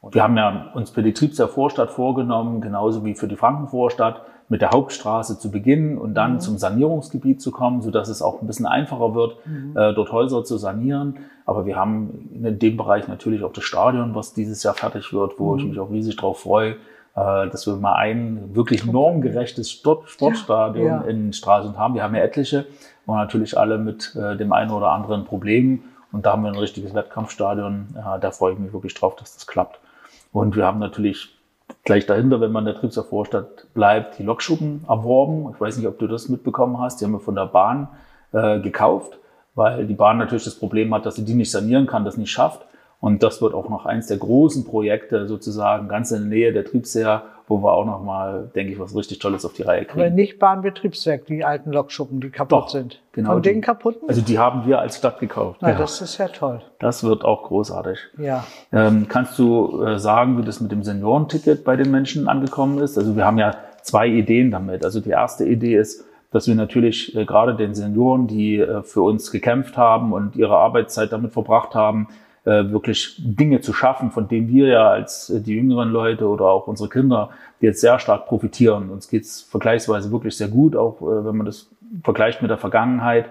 Und 0.00 0.14
wir 0.14 0.22
haben 0.22 0.36
ja 0.36 0.70
uns 0.74 0.90
für 0.90 1.02
die 1.02 1.14
Triebser 1.14 1.48
Vorstadt 1.48 1.90
vorgenommen, 1.90 2.60
genauso 2.60 3.04
wie 3.04 3.14
für 3.14 3.28
die 3.28 3.36
Frankenvorstadt, 3.36 4.20
mit 4.48 4.60
der 4.60 4.70
Hauptstraße 4.70 5.38
zu 5.38 5.50
beginnen 5.50 5.96
und 5.98 6.14
dann 6.14 6.34
mhm. 6.34 6.40
zum 6.40 6.58
Sanierungsgebiet 6.58 7.40
zu 7.40 7.50
kommen, 7.50 7.82
so 7.82 7.90
dass 7.90 8.08
es 8.08 8.22
auch 8.22 8.42
ein 8.42 8.46
bisschen 8.46 8.66
einfacher 8.66 9.14
wird, 9.14 9.36
mhm. 9.46 9.76
äh, 9.76 9.94
dort 9.94 10.12
Häuser 10.12 10.44
zu 10.44 10.58
sanieren. 10.58 11.16
Aber 11.46 11.66
wir 11.66 11.76
haben 11.76 12.30
in 12.42 12.58
dem 12.58 12.76
Bereich 12.76 13.08
natürlich 13.08 13.42
auch 13.42 13.52
das 13.52 13.64
Stadion, 13.64 14.14
was 14.14 14.34
dieses 14.34 14.62
Jahr 14.62 14.74
fertig 14.74 15.12
wird, 15.12 15.38
wo 15.38 15.52
mhm. 15.52 15.58
ich 15.58 15.64
mich 15.66 15.78
auch 15.78 15.90
riesig 15.90 16.16
drauf 16.16 16.40
freue, 16.40 16.72
äh, 17.16 17.48
dass 17.48 17.66
wir 17.66 17.76
mal 17.76 17.94
ein 17.94 18.54
wirklich 18.54 18.84
normgerechtes 18.84 19.70
Sport 19.70 20.10
Sportstadion 20.10 20.86
ja. 20.86 21.00
in 21.02 21.32
Stralsund 21.32 21.78
haben. 21.78 21.94
Wir 21.94 22.02
haben 22.02 22.14
ja 22.14 22.22
etliche 22.22 22.66
und 23.06 23.16
natürlich 23.16 23.58
alle 23.58 23.78
mit 23.78 24.14
äh, 24.14 24.36
dem 24.36 24.52
einen 24.52 24.70
oder 24.70 24.90
anderen 24.90 25.24
Problem. 25.24 25.84
Und 26.12 26.26
da 26.26 26.32
haben 26.32 26.42
wir 26.42 26.50
ein 26.50 26.58
richtiges 26.58 26.94
Wettkampfstadion. 26.94 27.88
Da 28.20 28.30
freue 28.30 28.52
ich 28.52 28.58
mich 28.60 28.72
wirklich 28.72 28.94
drauf, 28.94 29.16
dass 29.16 29.34
das 29.34 29.48
klappt. 29.48 29.80
Und 30.32 30.54
wir 30.54 30.64
haben 30.64 30.78
natürlich 30.78 31.34
gleich 31.84 32.06
dahinter, 32.06 32.40
wenn 32.40 32.52
man 32.52 32.66
in 32.66 32.72
der 32.72 32.80
Triebser 32.80 33.04
Vorstadt 33.04 33.72
bleibt, 33.74 34.18
die 34.18 34.22
Lokschuppen 34.22 34.84
erworben. 34.88 35.50
Ich 35.54 35.60
weiß 35.60 35.76
nicht, 35.76 35.86
ob 35.86 35.98
du 35.98 36.06
das 36.06 36.28
mitbekommen 36.28 36.78
hast. 36.78 37.00
Die 37.00 37.04
haben 37.04 37.12
wir 37.12 37.20
von 37.20 37.34
der 37.34 37.46
Bahn 37.46 37.88
äh, 38.32 38.60
gekauft, 38.60 39.18
weil 39.54 39.86
die 39.86 39.94
Bahn 39.94 40.18
natürlich 40.18 40.44
das 40.44 40.58
Problem 40.58 40.94
hat, 40.94 41.06
dass 41.06 41.16
sie 41.16 41.24
die 41.24 41.34
nicht 41.34 41.50
sanieren 41.50 41.86
kann, 41.86 42.04
das 42.04 42.16
nicht 42.16 42.30
schafft. 42.30 42.66
Und 43.04 43.22
das 43.22 43.42
wird 43.42 43.52
auch 43.52 43.68
noch 43.68 43.84
eins 43.84 44.06
der 44.06 44.16
großen 44.16 44.64
Projekte 44.64 45.28
sozusagen 45.28 45.88
ganz 45.88 46.10
in 46.10 46.20
der 46.20 46.28
Nähe 46.30 46.52
der 46.54 46.64
Triebseher, 46.64 47.24
wo 47.46 47.58
wir 47.62 47.74
auch 47.74 47.84
noch 47.84 48.02
mal, 48.02 48.50
denke 48.54 48.72
ich, 48.72 48.78
was 48.78 48.96
richtig 48.96 49.18
Tolles 49.18 49.44
auf 49.44 49.52
die 49.52 49.60
Reihe 49.60 49.84
kriegen. 49.84 50.00
Aber 50.00 50.08
nicht 50.08 50.38
Bahnbetriebswerk, 50.38 51.26
die 51.26 51.44
alten 51.44 51.70
Lokschuppen, 51.70 52.22
die 52.22 52.30
kaputt 52.30 52.50
Doch, 52.50 52.68
sind. 52.70 53.02
Genau. 53.12 53.32
Von 53.32 53.42
denen 53.42 53.60
kaputten? 53.60 54.08
Also 54.08 54.22
die 54.22 54.38
haben 54.38 54.66
wir 54.66 54.78
als 54.78 54.96
Stadt 54.96 55.20
gekauft. 55.20 55.58
Na, 55.60 55.72
ja. 55.72 55.76
Das 55.76 56.00
ist 56.00 56.16
ja 56.16 56.28
toll. 56.28 56.62
Das 56.78 57.04
wird 57.04 57.26
auch 57.26 57.42
großartig. 57.42 57.98
Ja. 58.16 58.46
Ähm, 58.72 59.04
kannst 59.06 59.38
du 59.38 59.82
äh, 59.82 59.98
sagen, 59.98 60.38
wie 60.38 60.42
das 60.46 60.62
mit 60.62 60.72
dem 60.72 60.82
Seniorenticket 60.82 61.62
bei 61.62 61.76
den 61.76 61.90
Menschen 61.90 62.26
angekommen 62.26 62.78
ist? 62.78 62.96
Also 62.96 63.16
wir 63.16 63.26
haben 63.26 63.36
ja 63.36 63.54
zwei 63.82 64.08
Ideen 64.08 64.50
damit. 64.50 64.82
Also 64.82 65.00
die 65.00 65.10
erste 65.10 65.44
Idee 65.44 65.76
ist, 65.76 66.06
dass 66.30 66.48
wir 66.48 66.54
natürlich 66.54 67.14
äh, 67.14 67.26
gerade 67.26 67.54
den 67.54 67.74
Senioren, 67.74 68.28
die 68.28 68.60
äh, 68.60 68.82
für 68.82 69.02
uns 69.02 69.30
gekämpft 69.30 69.76
haben 69.76 70.14
und 70.14 70.36
ihre 70.36 70.56
Arbeitszeit 70.56 71.12
damit 71.12 71.34
verbracht 71.34 71.74
haben, 71.74 72.08
äh, 72.44 72.70
wirklich 72.70 73.16
Dinge 73.18 73.60
zu 73.60 73.72
schaffen, 73.72 74.10
von 74.10 74.28
denen 74.28 74.48
wir 74.48 74.68
ja 74.68 74.90
als 74.90 75.30
äh, 75.30 75.40
die 75.40 75.54
jüngeren 75.54 75.90
Leute 75.90 76.28
oder 76.28 76.46
auch 76.46 76.66
unsere 76.66 76.88
Kinder 76.88 77.30
jetzt 77.60 77.80
sehr 77.80 77.98
stark 77.98 78.26
profitieren. 78.26 78.90
Uns 78.90 79.08
geht's 79.08 79.42
vergleichsweise 79.42 80.12
wirklich 80.12 80.36
sehr 80.36 80.48
gut, 80.48 80.76
auch 80.76 81.00
äh, 81.00 81.24
wenn 81.24 81.36
man 81.36 81.46
das 81.46 81.70
vergleicht 82.02 82.42
mit 82.42 82.50
der 82.50 82.58
Vergangenheit. 82.58 83.26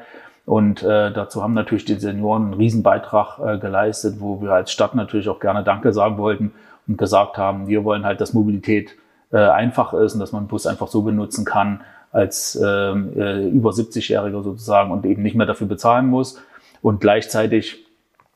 Und 0.45 0.83
äh, 0.83 1.11
dazu 1.11 1.41
haben 1.41 1.53
natürlich 1.53 1.85
die 1.85 1.95
Senioren 1.95 2.45
einen 2.45 2.53
Riesenbeitrag 2.55 3.39
äh, 3.39 3.57
geleistet, 3.59 4.15
wo 4.19 4.41
wir 4.41 4.51
als 4.51 4.71
Stadt 4.71 4.95
natürlich 4.95 5.29
auch 5.29 5.39
gerne 5.39 5.63
Danke 5.63 5.93
sagen 5.93 6.17
wollten 6.17 6.51
und 6.87 6.97
gesagt 6.97 7.37
haben, 7.37 7.67
wir 7.67 7.83
wollen 7.83 8.05
halt, 8.05 8.19
dass 8.19 8.33
Mobilität 8.33 8.95
äh, 9.31 9.37
einfach 9.37 9.93
ist 9.93 10.13
und 10.13 10.19
dass 10.19 10.31
man 10.31 10.47
Bus 10.47 10.67
einfach 10.67 10.87
so 10.87 11.01
benutzen 11.03 11.45
kann 11.45 11.81
als 12.11 12.59
ähm, 12.63 13.11
äh, 13.17 13.47
über 13.47 13.71
70-Jähriger 13.71 14.43
sozusagen 14.43 14.91
und 14.91 15.05
eben 15.05 15.23
nicht 15.23 15.35
mehr 15.35 15.47
dafür 15.47 15.67
bezahlen 15.67 16.07
muss. 16.07 16.41
Und 16.81 16.99
gleichzeitig 16.99 17.82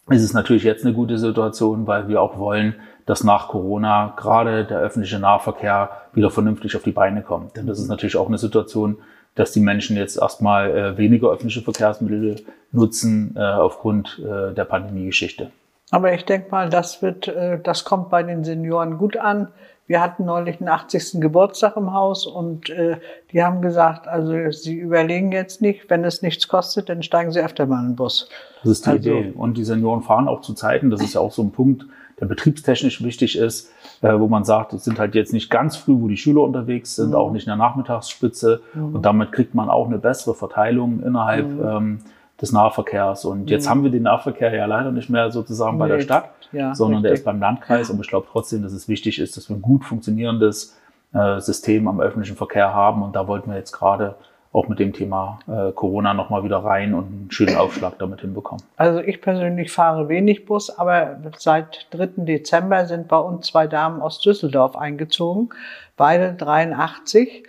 ist 0.09 0.23
es 0.23 0.33
natürlich 0.33 0.63
jetzt 0.63 0.85
eine 0.85 0.93
gute 0.93 1.17
Situation, 1.17 1.87
weil 1.87 2.07
wir 2.07 2.21
auch 2.21 2.37
wollen, 2.37 2.75
dass 3.05 3.23
nach 3.23 3.47
Corona 3.47 4.13
gerade 4.17 4.65
der 4.65 4.79
öffentliche 4.79 5.19
Nahverkehr 5.19 5.89
wieder 6.13 6.29
vernünftig 6.29 6.75
auf 6.75 6.83
die 6.83 6.91
Beine 6.91 7.21
kommt. 7.21 7.57
Denn 7.57 7.67
das 7.67 7.79
ist 7.79 7.87
natürlich 7.87 8.17
auch 8.17 8.27
eine 8.27 8.37
Situation, 8.37 8.97
dass 9.35 9.51
die 9.51 9.59
Menschen 9.59 9.95
jetzt 9.95 10.17
erstmal 10.17 10.71
äh, 10.71 10.97
weniger 10.97 11.29
öffentliche 11.29 11.61
Verkehrsmittel 11.61 12.37
nutzen 12.71 13.35
äh, 13.37 13.41
aufgrund 13.41 14.19
äh, 14.19 14.53
der 14.53 14.65
Pandemiegeschichte. 14.65 15.51
Aber 15.91 16.13
ich 16.13 16.25
denke 16.25 16.51
mal, 16.51 16.69
das 16.69 17.01
wird, 17.01 17.27
äh, 17.27 17.59
das 17.61 17.85
kommt 17.85 18.09
bei 18.09 18.23
den 18.23 18.43
Senioren 18.43 18.97
gut 18.97 19.15
an. 19.15 19.49
Wir 19.87 20.01
hatten 20.01 20.25
neulich 20.25 20.59
einen 20.59 20.67
80. 20.67 21.21
Geburtstag 21.21 21.77
im 21.77 21.93
Haus 21.93 22.27
und 22.27 22.69
äh, 22.69 22.97
die 23.31 23.41
haben 23.41 23.61
gesagt, 23.61 24.07
also 24.07 24.51
sie 24.51 24.75
überlegen 24.75 25.31
jetzt 25.31 25.61
nicht, 25.61 25.89
wenn 25.89 26.03
es 26.03 26.21
nichts 26.21 26.49
kostet, 26.49 26.89
dann 26.89 27.03
steigen 27.03 27.31
sie 27.31 27.39
öfter 27.39 27.65
mal 27.65 27.79
in 27.79 27.91
den 27.91 27.95
Bus. 27.95 28.29
Das 28.63 28.71
ist 28.73 28.85
die 28.85 28.89
also, 28.89 29.09
Idee. 29.09 29.33
Und 29.35 29.57
die 29.57 29.63
Senioren 29.63 30.03
fahren 30.03 30.27
auch 30.27 30.41
zu 30.41 30.53
Zeiten, 30.53 30.89
das 30.89 31.01
ist 31.01 31.13
ja 31.13 31.21
auch 31.21 31.31
so 31.31 31.41
ein 31.41 31.51
Punkt, 31.51 31.85
der 32.19 32.25
betriebstechnisch 32.25 33.03
wichtig 33.03 33.37
ist, 33.37 33.71
äh, 34.01 34.19
wo 34.19 34.27
man 34.27 34.43
sagt, 34.43 34.73
es 34.73 34.83
sind 34.83 34.99
halt 34.99 35.15
jetzt 35.15 35.33
nicht 35.33 35.49
ganz 35.49 35.77
früh, 35.77 35.95
wo 35.99 36.07
die 36.07 36.17
Schüler 36.17 36.41
unterwegs 36.41 36.95
sind, 36.95 37.09
mhm. 37.09 37.15
auch 37.15 37.31
nicht 37.31 37.45
in 37.45 37.51
der 37.51 37.57
Nachmittagsspitze. 37.57 38.61
Mhm. 38.73 38.95
Und 38.95 39.05
damit 39.05 39.31
kriegt 39.31 39.55
man 39.55 39.69
auch 39.69 39.87
eine 39.87 39.99
bessere 39.99 40.35
Verteilung 40.35 41.01
innerhalb 41.01 41.47
mhm. 41.47 41.65
ähm, 41.65 41.99
des 42.41 42.51
Nahverkehrs. 42.51 43.25
Und 43.25 43.49
jetzt 43.49 43.65
mhm. 43.65 43.69
haben 43.69 43.83
wir 43.83 43.91
den 43.91 44.03
Nahverkehr 44.03 44.53
ja 44.53 44.65
leider 44.65 44.91
nicht 44.91 45.09
mehr 45.09 45.31
sozusagen 45.31 45.77
nee. 45.77 45.79
bei 45.79 45.87
der 45.87 46.01
Stadt, 46.01 46.29
ja, 46.51 46.75
sondern 46.75 46.99
richtig. 46.99 47.09
der 47.09 47.13
ist 47.13 47.25
beim 47.25 47.39
Landkreis. 47.39 47.89
Und 47.89 47.99
ich 47.99 48.07
glaube 48.07 48.27
trotzdem, 48.31 48.63
dass 48.63 48.73
es 48.73 48.87
wichtig 48.87 49.19
ist, 49.19 49.37
dass 49.37 49.49
wir 49.49 49.55
ein 49.55 49.61
gut 49.61 49.83
funktionierendes 49.83 50.77
äh, 51.13 51.39
System 51.39 51.87
am 51.87 51.99
öffentlichen 51.99 52.35
Verkehr 52.35 52.73
haben. 52.73 53.01
Und 53.01 53.15
da 53.15 53.27
wollten 53.27 53.49
wir 53.49 53.57
jetzt 53.57 53.71
gerade 53.71 54.15
auch 54.53 54.67
mit 54.67 54.79
dem 54.79 54.93
Thema 54.93 55.39
äh, 55.47 55.71
Corona 55.71 56.13
nochmal 56.13 56.43
wieder 56.43 56.57
rein 56.57 56.93
und 56.93 57.05
einen 57.05 57.27
schönen 57.31 57.57
Aufschlag 57.57 57.99
damit 57.99 58.21
hinbekommen. 58.21 58.63
Also 58.77 58.99
ich 58.99 59.21
persönlich 59.21 59.71
fahre 59.71 60.09
wenig 60.09 60.45
Bus, 60.45 60.69
aber 60.69 61.17
seit 61.37 61.87
3. 61.91 62.23
Dezember 62.25 62.85
sind 62.85 63.07
bei 63.07 63.17
uns 63.17 63.47
zwei 63.47 63.67
Damen 63.67 64.01
aus 64.01 64.19
Düsseldorf 64.19 64.75
eingezogen, 64.75 65.49
beide 65.95 66.33
83 66.33 67.43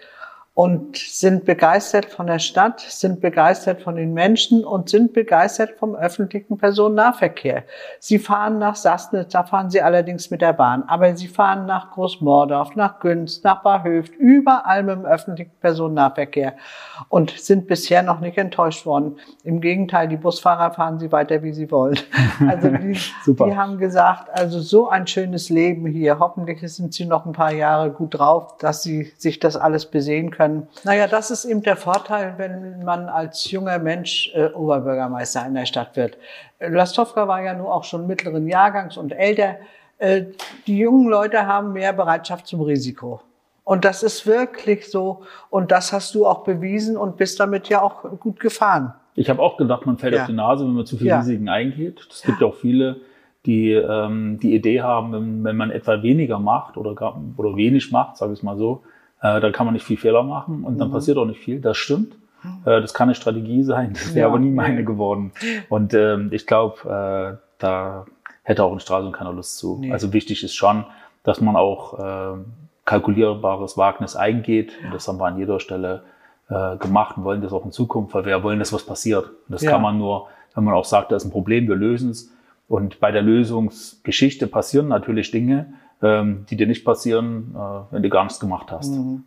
und 0.58 0.96
sind 0.96 1.44
begeistert 1.44 2.06
von 2.06 2.26
der 2.26 2.40
Stadt, 2.40 2.80
sind 2.80 3.20
begeistert 3.20 3.80
von 3.80 3.94
den 3.94 4.12
Menschen 4.12 4.64
und 4.64 4.88
sind 4.88 5.12
begeistert 5.12 5.78
vom 5.78 5.94
öffentlichen 5.94 6.58
Personennahverkehr. 6.58 7.62
Sie 8.00 8.18
fahren 8.18 8.58
nach 8.58 8.74
Sassnitz, 8.74 9.30
da 9.30 9.44
fahren 9.44 9.70
sie 9.70 9.80
allerdings 9.80 10.32
mit 10.32 10.40
der 10.40 10.54
Bahn, 10.54 10.82
aber 10.88 11.14
sie 11.14 11.28
fahren 11.28 11.66
nach 11.66 11.92
Großmordorf, 11.92 12.74
nach 12.74 12.98
Günz, 12.98 13.44
nach 13.44 13.62
Barhöft, 13.62 14.16
überall 14.16 14.82
mit 14.82 14.96
dem 14.96 15.04
öffentlichen 15.04 15.52
Personennahverkehr 15.60 16.56
und 17.08 17.30
sind 17.30 17.68
bisher 17.68 18.02
noch 18.02 18.18
nicht 18.18 18.36
enttäuscht 18.36 18.84
worden. 18.84 19.16
Im 19.44 19.60
Gegenteil, 19.60 20.08
die 20.08 20.16
Busfahrer 20.16 20.72
fahren 20.74 20.98
sie 20.98 21.12
weiter, 21.12 21.44
wie 21.44 21.52
sie 21.52 21.70
wollen. 21.70 22.00
Also 22.48 22.68
die, 22.68 22.96
die 23.26 23.56
haben 23.56 23.78
gesagt, 23.78 24.30
also 24.30 24.60
so 24.60 24.88
ein 24.88 25.06
schönes 25.06 25.50
Leben 25.50 25.86
hier. 25.86 26.18
Hoffentlich 26.18 26.60
sind 26.72 26.94
sie 26.94 27.04
noch 27.04 27.26
ein 27.26 27.32
paar 27.32 27.52
Jahre 27.52 27.90
gut 27.90 28.18
drauf, 28.18 28.56
dass 28.58 28.82
sie 28.82 29.12
sich 29.16 29.38
das 29.38 29.56
alles 29.56 29.86
besehen 29.86 30.30
können 30.30 30.47
können. 30.48 30.68
Naja, 30.84 31.06
das 31.06 31.30
ist 31.30 31.44
eben 31.44 31.62
der 31.62 31.76
Vorteil, 31.76 32.34
wenn 32.36 32.84
man 32.84 33.08
als 33.08 33.50
junger 33.50 33.78
Mensch 33.78 34.32
äh, 34.34 34.46
Oberbürgermeister 34.46 35.46
in 35.46 35.54
der 35.54 35.66
Stadt 35.66 35.96
wird. 35.96 36.18
Lastowka 36.60 37.28
war 37.28 37.42
ja 37.42 37.54
nur 37.54 37.72
auch 37.72 37.84
schon 37.84 38.06
mittleren 38.06 38.48
Jahrgangs 38.48 38.96
und 38.96 39.12
älter. 39.12 39.56
Äh, 39.98 40.24
die 40.66 40.78
jungen 40.78 41.08
Leute 41.08 41.46
haben 41.46 41.72
mehr 41.72 41.92
Bereitschaft 41.92 42.46
zum 42.46 42.62
Risiko. 42.62 43.20
Und 43.64 43.84
das 43.84 44.02
ist 44.02 44.26
wirklich 44.26 44.90
so. 44.90 45.22
Und 45.50 45.70
das 45.70 45.92
hast 45.92 46.14
du 46.14 46.26
auch 46.26 46.44
bewiesen 46.44 46.96
und 46.96 47.16
bist 47.16 47.38
damit 47.38 47.68
ja 47.68 47.82
auch 47.82 48.02
gut 48.18 48.40
gefahren. 48.40 48.94
Ich 49.14 49.28
habe 49.28 49.42
auch 49.42 49.56
gedacht, 49.56 49.84
man 49.84 49.98
fällt 49.98 50.14
ja. 50.14 50.22
auf 50.22 50.26
die 50.26 50.32
Nase, 50.32 50.64
wenn 50.64 50.72
man 50.72 50.86
zu 50.86 50.96
viele 50.96 51.10
ja. 51.10 51.18
Risiken 51.18 51.48
eingeht. 51.48 52.06
Es 52.10 52.22
gibt 52.22 52.40
ja 52.40 52.46
auch 52.46 52.54
viele, 52.54 53.00
die 53.44 53.72
ähm, 53.72 54.38
die 54.40 54.54
Idee 54.54 54.80
haben, 54.80 55.12
wenn, 55.12 55.44
wenn 55.44 55.56
man 55.56 55.70
etwa 55.70 56.02
weniger 56.02 56.38
macht 56.38 56.76
oder, 56.76 56.94
gar, 56.94 57.20
oder 57.36 57.56
wenig 57.56 57.90
macht, 57.92 58.16
sage 58.16 58.32
ich 58.32 58.38
es 58.38 58.42
mal 58.42 58.56
so, 58.56 58.82
äh, 59.20 59.40
dann 59.40 59.52
kann 59.52 59.66
man 59.66 59.74
nicht 59.74 59.84
viel 59.84 59.96
Fehler 59.96 60.22
machen 60.22 60.64
und 60.64 60.78
dann 60.78 60.88
mhm. 60.88 60.92
passiert 60.92 61.18
auch 61.18 61.24
nicht 61.26 61.40
viel. 61.40 61.60
Das 61.60 61.76
stimmt. 61.76 62.16
Mhm. 62.42 62.62
Äh, 62.64 62.80
das 62.80 62.94
kann 62.94 63.08
eine 63.08 63.14
Strategie 63.14 63.62
sein. 63.62 63.92
Das 63.94 64.14
wäre 64.14 64.20
ja. 64.20 64.26
aber 64.26 64.38
nie 64.38 64.50
meine 64.50 64.84
geworden. 64.84 65.32
Und 65.68 65.94
ähm, 65.94 66.28
ich 66.32 66.46
glaube, 66.46 66.78
äh, 66.84 67.38
da 67.58 68.06
hätte 68.42 68.64
auch 68.64 68.72
in 68.72 68.80
Stralsund 68.80 69.14
keiner 69.14 69.32
Lust 69.32 69.58
zu. 69.58 69.78
Nee. 69.80 69.92
Also 69.92 70.12
wichtig 70.12 70.44
ist 70.44 70.54
schon, 70.54 70.84
dass 71.24 71.40
man 71.40 71.56
auch 71.56 71.98
äh, 71.98 72.38
kalkulierbares 72.84 73.76
Wagnis 73.76 74.16
eingeht. 74.16 74.72
Und 74.84 74.94
das 74.94 75.08
haben 75.08 75.18
wir 75.18 75.26
an 75.26 75.38
jeder 75.38 75.60
Stelle 75.60 76.02
äh, 76.48 76.76
gemacht 76.76 77.16
und 77.16 77.24
wollen 77.24 77.42
das 77.42 77.52
auch 77.52 77.64
in 77.64 77.72
Zukunft, 77.72 78.14
weil 78.14 78.24
wir 78.24 78.42
wollen, 78.42 78.58
dass 78.58 78.72
was 78.72 78.86
passiert. 78.86 79.26
Und 79.26 79.50
das 79.50 79.62
ja. 79.62 79.72
kann 79.72 79.82
man 79.82 79.98
nur, 79.98 80.28
wenn 80.54 80.64
man 80.64 80.74
auch 80.74 80.84
sagt, 80.84 81.12
da 81.12 81.16
ist 81.16 81.24
ein 81.24 81.30
Problem, 81.30 81.68
wir 81.68 81.76
lösen 81.76 82.10
es. 82.10 82.32
Und 82.68 83.00
bei 83.00 83.10
der 83.10 83.22
Lösungsgeschichte 83.22 84.46
passieren 84.46 84.88
natürlich 84.88 85.30
Dinge, 85.30 85.74
ähm, 86.02 86.46
die 86.48 86.56
dir 86.56 86.66
nicht 86.66 86.84
passieren, 86.84 87.54
äh, 87.56 87.92
wenn 87.92 88.02
du 88.02 88.08
gar 88.08 88.24
nichts 88.24 88.40
gemacht 88.40 88.70
hast. 88.70 88.90
Mhm. 88.90 89.24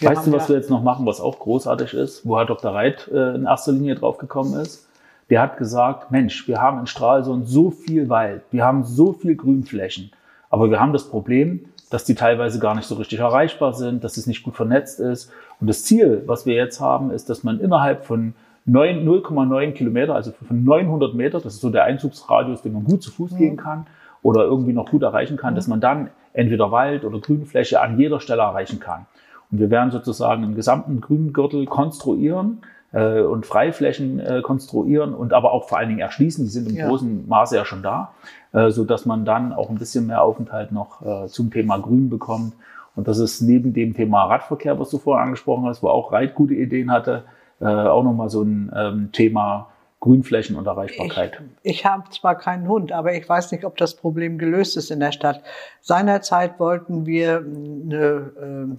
Weißt 0.00 0.26
du, 0.26 0.32
was 0.32 0.48
wir 0.48 0.56
jetzt 0.56 0.70
noch 0.70 0.82
machen, 0.82 1.06
was 1.06 1.20
auch 1.20 1.38
großartig 1.38 1.94
ist, 1.94 2.26
wo 2.26 2.38
Herr 2.38 2.46
Dr. 2.46 2.72
Reit 2.72 3.08
äh, 3.12 3.34
in 3.34 3.44
erster 3.44 3.72
Linie 3.72 3.94
drauf 3.94 4.18
gekommen 4.18 4.54
ist? 4.54 4.88
Der 5.30 5.40
hat 5.40 5.56
gesagt, 5.56 6.10
Mensch, 6.10 6.48
wir 6.48 6.60
haben 6.60 6.80
in 6.80 6.86
Stralsund 6.86 7.48
so 7.48 7.70
viel 7.70 8.08
Wald, 8.08 8.42
wir 8.50 8.64
haben 8.64 8.84
so 8.84 9.12
viel 9.12 9.36
Grünflächen, 9.36 10.10
aber 10.50 10.70
wir 10.70 10.80
haben 10.80 10.92
das 10.92 11.08
Problem, 11.08 11.64
dass 11.90 12.04
die 12.04 12.14
teilweise 12.14 12.58
gar 12.58 12.74
nicht 12.74 12.86
so 12.86 12.96
richtig 12.96 13.20
erreichbar 13.20 13.72
sind, 13.72 14.04
dass 14.04 14.16
es 14.16 14.26
nicht 14.26 14.42
gut 14.42 14.56
vernetzt 14.56 15.00
ist. 15.00 15.30
Und 15.60 15.68
das 15.68 15.84
Ziel, 15.84 16.22
was 16.26 16.44
wir 16.44 16.54
jetzt 16.54 16.80
haben, 16.80 17.10
ist, 17.10 17.30
dass 17.30 17.44
man 17.44 17.60
innerhalb 17.60 18.04
von 18.04 18.34
0,9 18.68 19.72
Kilometer, 19.72 20.14
also 20.14 20.32
von 20.32 20.64
900 20.64 21.14
Meter, 21.14 21.40
das 21.40 21.54
ist 21.54 21.60
so 21.60 21.70
der 21.70 21.84
Einzugsradius, 21.84 22.62
den 22.62 22.72
man 22.72 22.84
gut 22.84 23.02
zu 23.02 23.10
Fuß 23.10 23.32
mhm. 23.32 23.36
gehen 23.36 23.56
kann 23.56 23.86
oder 24.24 24.42
irgendwie 24.42 24.72
noch 24.72 24.90
gut 24.90 25.02
erreichen 25.02 25.36
kann, 25.36 25.54
dass 25.54 25.68
man 25.68 25.80
dann 25.80 26.08
entweder 26.32 26.72
Wald 26.72 27.04
oder 27.04 27.20
Grünfläche 27.20 27.80
an 27.80 27.98
jeder 27.98 28.20
Stelle 28.20 28.42
erreichen 28.42 28.80
kann. 28.80 29.06
Und 29.52 29.60
wir 29.60 29.70
werden 29.70 29.90
sozusagen 29.90 30.42
einen 30.42 30.54
gesamten 30.54 31.02
Grüngürtel 31.02 31.66
konstruieren 31.66 32.62
äh, 32.92 33.20
und 33.20 33.44
Freiflächen 33.44 34.18
äh, 34.18 34.40
konstruieren 34.42 35.14
und 35.14 35.34
aber 35.34 35.52
auch 35.52 35.68
vor 35.68 35.78
allen 35.78 35.90
Dingen 35.90 36.00
erschließen. 36.00 36.42
Die 36.42 36.50
sind 36.50 36.70
im 36.70 36.74
ja. 36.74 36.88
großen 36.88 37.28
Maße 37.28 37.54
ja 37.54 37.66
schon 37.66 37.82
da, 37.82 38.12
äh, 38.52 38.70
so 38.70 38.84
dass 38.84 39.04
man 39.04 39.26
dann 39.26 39.52
auch 39.52 39.68
ein 39.68 39.76
bisschen 39.76 40.06
mehr 40.06 40.22
Aufenthalt 40.22 40.72
noch 40.72 41.02
äh, 41.02 41.26
zum 41.28 41.50
Thema 41.50 41.76
Grün 41.76 42.08
bekommt. 42.08 42.54
Und 42.96 43.06
das 43.06 43.18
ist 43.18 43.42
neben 43.42 43.74
dem 43.74 43.92
Thema 43.92 44.24
Radverkehr, 44.24 44.80
was 44.80 44.88
du 44.88 44.96
vorher 44.96 45.22
angesprochen 45.22 45.66
hast, 45.66 45.82
wo 45.82 45.88
auch 45.88 46.12
Reit 46.12 46.34
gute 46.34 46.54
Ideen 46.54 46.90
hatte, 46.90 47.24
äh, 47.60 47.66
auch 47.66 48.02
nochmal 48.02 48.30
so 48.30 48.42
ein 48.42 48.72
ähm, 48.74 49.12
Thema 49.12 49.68
Grünflächen 50.04 50.56
und 50.56 50.66
Erreichbarkeit. 50.66 51.40
Ich, 51.62 51.78
ich 51.78 51.86
habe 51.86 52.10
zwar 52.10 52.36
keinen 52.36 52.68
Hund, 52.68 52.92
aber 52.92 53.14
ich 53.14 53.26
weiß 53.26 53.52
nicht, 53.52 53.64
ob 53.64 53.78
das 53.78 53.96
Problem 53.96 54.36
gelöst 54.36 54.76
ist 54.76 54.90
in 54.90 55.00
der 55.00 55.12
Stadt. 55.12 55.42
Seinerzeit 55.80 56.60
wollten 56.60 57.06
wir 57.06 57.38
eine 57.38 57.96
äh, 57.96 58.76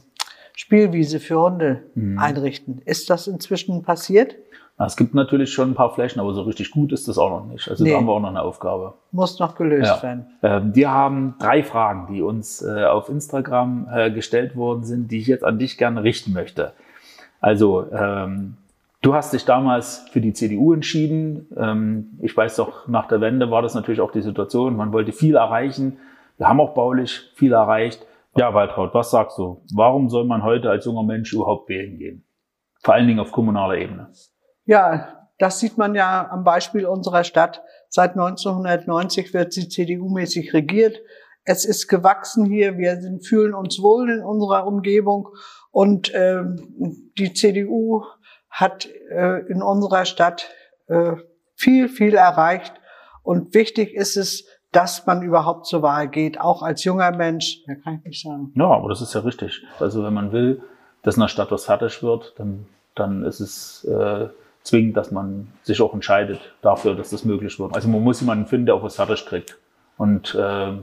Spielwiese 0.56 1.20
für 1.20 1.42
Hunde 1.42 1.82
mhm. 1.96 2.20
einrichten. 2.20 2.80
Ist 2.86 3.10
das 3.10 3.26
inzwischen 3.26 3.82
passiert? 3.82 4.36
Es 4.78 4.96
gibt 4.96 5.16
natürlich 5.16 5.52
schon 5.52 5.72
ein 5.72 5.74
paar 5.74 5.92
Flächen, 5.96 6.20
aber 6.20 6.32
so 6.36 6.44
richtig 6.44 6.70
gut 6.70 6.92
ist 6.92 7.08
das 7.08 7.18
auch 7.18 7.32
noch 7.32 7.48
nicht. 7.48 7.68
Also 7.70 7.84
nee. 7.84 7.90
da 7.90 7.98
haben 7.98 8.06
wir 8.06 8.12
auch 8.12 8.20
noch 8.20 8.30
eine 8.30 8.44
Aufgabe. 8.44 8.94
Muss 9.12 9.40
noch 9.40 9.56
gelöst 9.56 9.96
ja. 9.96 10.04
werden. 10.04 10.28
Ähm, 10.44 10.76
wir 10.76 10.92
haben 10.92 11.34
drei 11.40 11.64
Fragen, 11.64 12.14
die 12.14 12.22
uns 12.22 12.62
äh, 12.62 12.84
auf 12.84 13.10
Instagram 13.10 13.88
äh, 13.92 14.12
gestellt 14.12 14.56
worden 14.56 14.84
sind, 14.84 15.10
die 15.10 15.18
ich 15.18 15.28
jetzt 15.28 15.44
an 15.44 15.58
dich 15.58 15.80
gerne 15.80 16.04
richten 16.04 16.34
möchte. 16.34 16.74
Also, 17.42 17.92
ähm, 17.92 18.58
du 19.06 19.14
hast 19.14 19.34
dich 19.34 19.46
damals 19.46 20.06
für 20.12 20.20
die 20.20 20.34
CDU 20.34 20.74
entschieden. 20.74 21.48
Ähm, 21.56 22.18
ich 22.22 22.36
weiß 22.36 22.56
doch, 22.56 22.88
nach 22.88 23.08
der 23.08 23.22
Wende 23.22 23.52
war 23.52 23.62
das 23.62 23.76
natürlich 23.76 24.02
auch 24.02 24.12
die 24.12 24.24
Situation. 24.24 24.76
Man 24.76 24.92
wollte 24.92 25.12
viel 25.12 25.36
erreichen. 25.36 26.00
Wir 26.38 26.48
haben 26.50 26.60
auch 26.60 26.74
baulich 26.74 27.32
viel 27.36 27.54
erreicht. 27.54 28.06
Ja, 28.36 28.54
Waltraud, 28.54 28.94
was 28.94 29.12
sagst 29.12 29.38
du? 29.38 29.62
Warum 29.74 30.10
soll 30.10 30.26
man 30.26 30.44
heute 30.44 30.70
als 30.70 30.86
junger 30.86 31.04
Mensch 31.04 31.32
überhaupt 31.34 31.70
wählen 31.70 31.98
gehen? 31.98 32.26
Vor 32.82 32.96
allen 32.96 33.08
Dingen 33.08 33.20
auf 33.20 33.32
kommunaler 33.32 33.78
Ebene. 33.78 34.12
Ja, 34.66 35.28
das 35.38 35.60
sieht 35.60 35.78
man 35.78 35.96
ja 35.96 36.28
am 36.30 36.44
Beispiel 36.44 36.86
unserer 36.86 37.24
Stadt. 37.24 37.62
Seit 37.90 38.12
1990 38.12 39.34
wird 39.34 39.54
sie 39.54 39.70
CDU-mäßig 39.70 40.54
regiert. 40.54 41.00
Es 41.44 41.64
ist 41.64 41.88
gewachsen 41.88 42.46
hier. 42.46 42.78
Wir 42.78 43.00
fühlen 43.22 43.54
uns 43.54 43.82
wohl 43.82 44.10
in 44.10 44.24
unserer 44.24 44.66
Umgebung. 44.66 45.30
Und 45.72 46.14
äh, 46.14 46.42
die 47.18 47.34
CDU 47.34 48.04
hat 48.56 48.88
äh, 49.10 49.42
in 49.48 49.62
unserer 49.62 50.06
Stadt 50.06 50.50
äh, 50.88 51.14
viel, 51.56 51.90
viel 51.90 52.16
erreicht. 52.16 52.74
Und 53.22 53.54
wichtig 53.54 53.94
ist 53.94 54.16
es, 54.16 54.46
dass 54.72 55.06
man 55.06 55.24
überhaupt 55.24 55.66
zur 55.66 55.82
Wahl 55.82 56.08
geht, 56.08 56.40
auch 56.40 56.62
als 56.62 56.86
junger 56.86 57.12
Mensch. 57.12 57.60
Ja, 57.68 57.76
kann 57.76 57.96
ich 58.00 58.06
nicht 58.06 58.24
sagen. 58.24 58.54
Ja, 58.56 58.68
aber 58.68 58.88
das 58.90 59.02
ist 59.02 59.14
ja 59.14 59.22
richtig. 59.22 59.62
Also 59.80 60.04
wenn 60.04 60.14
man 60.14 60.32
will, 60.32 60.62
dass 61.04 61.16
in 61.16 61.22
der 61.22 61.28
Stadt 61.28 61.52
was 61.52 61.66
fertig 61.66 62.02
wird, 62.02 62.34
dann, 62.38 62.66
dann 62.96 63.26
ist 63.26 63.42
es 63.42 63.84
äh, 63.84 64.28
zwingend, 64.64 64.96
dass 64.96 65.12
man 65.12 65.48
sich 65.64 65.82
auch 65.82 65.94
entscheidet 65.94 66.40
dafür, 66.62 66.96
dass 66.96 67.10
das 67.10 67.26
möglich 67.26 67.60
wird. 67.60 67.76
Also 67.76 67.90
man 67.90 68.04
muss 68.04 68.22
jemanden 68.22 68.46
finden, 68.46 68.68
der 68.68 68.76
auch 68.76 68.84
was 68.84 68.96
fertig 68.96 69.26
kriegt. 69.26 69.58
Und 69.98 70.34
äh, 70.34 70.74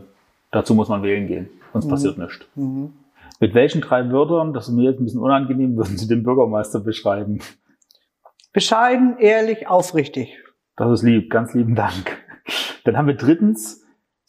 dazu 0.50 0.74
muss 0.74 0.88
man 0.88 1.02
wählen 1.02 1.26
gehen, 1.26 1.48
sonst 1.72 1.86
mhm. 1.86 1.90
passiert 1.90 2.18
nichts. 2.18 2.44
Mhm. 2.54 2.92
Mit 3.40 3.54
welchen 3.54 3.80
drei 3.80 4.10
Wörtern, 4.12 4.52
das 4.52 4.68
ist 4.68 4.74
mir 4.74 4.88
jetzt 4.88 5.00
ein 5.00 5.04
bisschen 5.04 5.20
unangenehm, 5.20 5.76
würden 5.76 5.96
Sie 5.98 6.06
den 6.06 6.22
Bürgermeister 6.22 6.78
beschreiben? 6.78 7.40
Bescheiden, 8.52 9.18
ehrlich, 9.18 9.66
aufrichtig. 9.66 10.36
Das 10.76 10.90
ist 10.90 11.02
lieb, 11.02 11.30
ganz 11.30 11.54
lieben 11.54 11.74
Dank. 11.74 12.18
Dann 12.84 12.96
haben 12.96 13.06
wir 13.06 13.16
drittens 13.16 13.82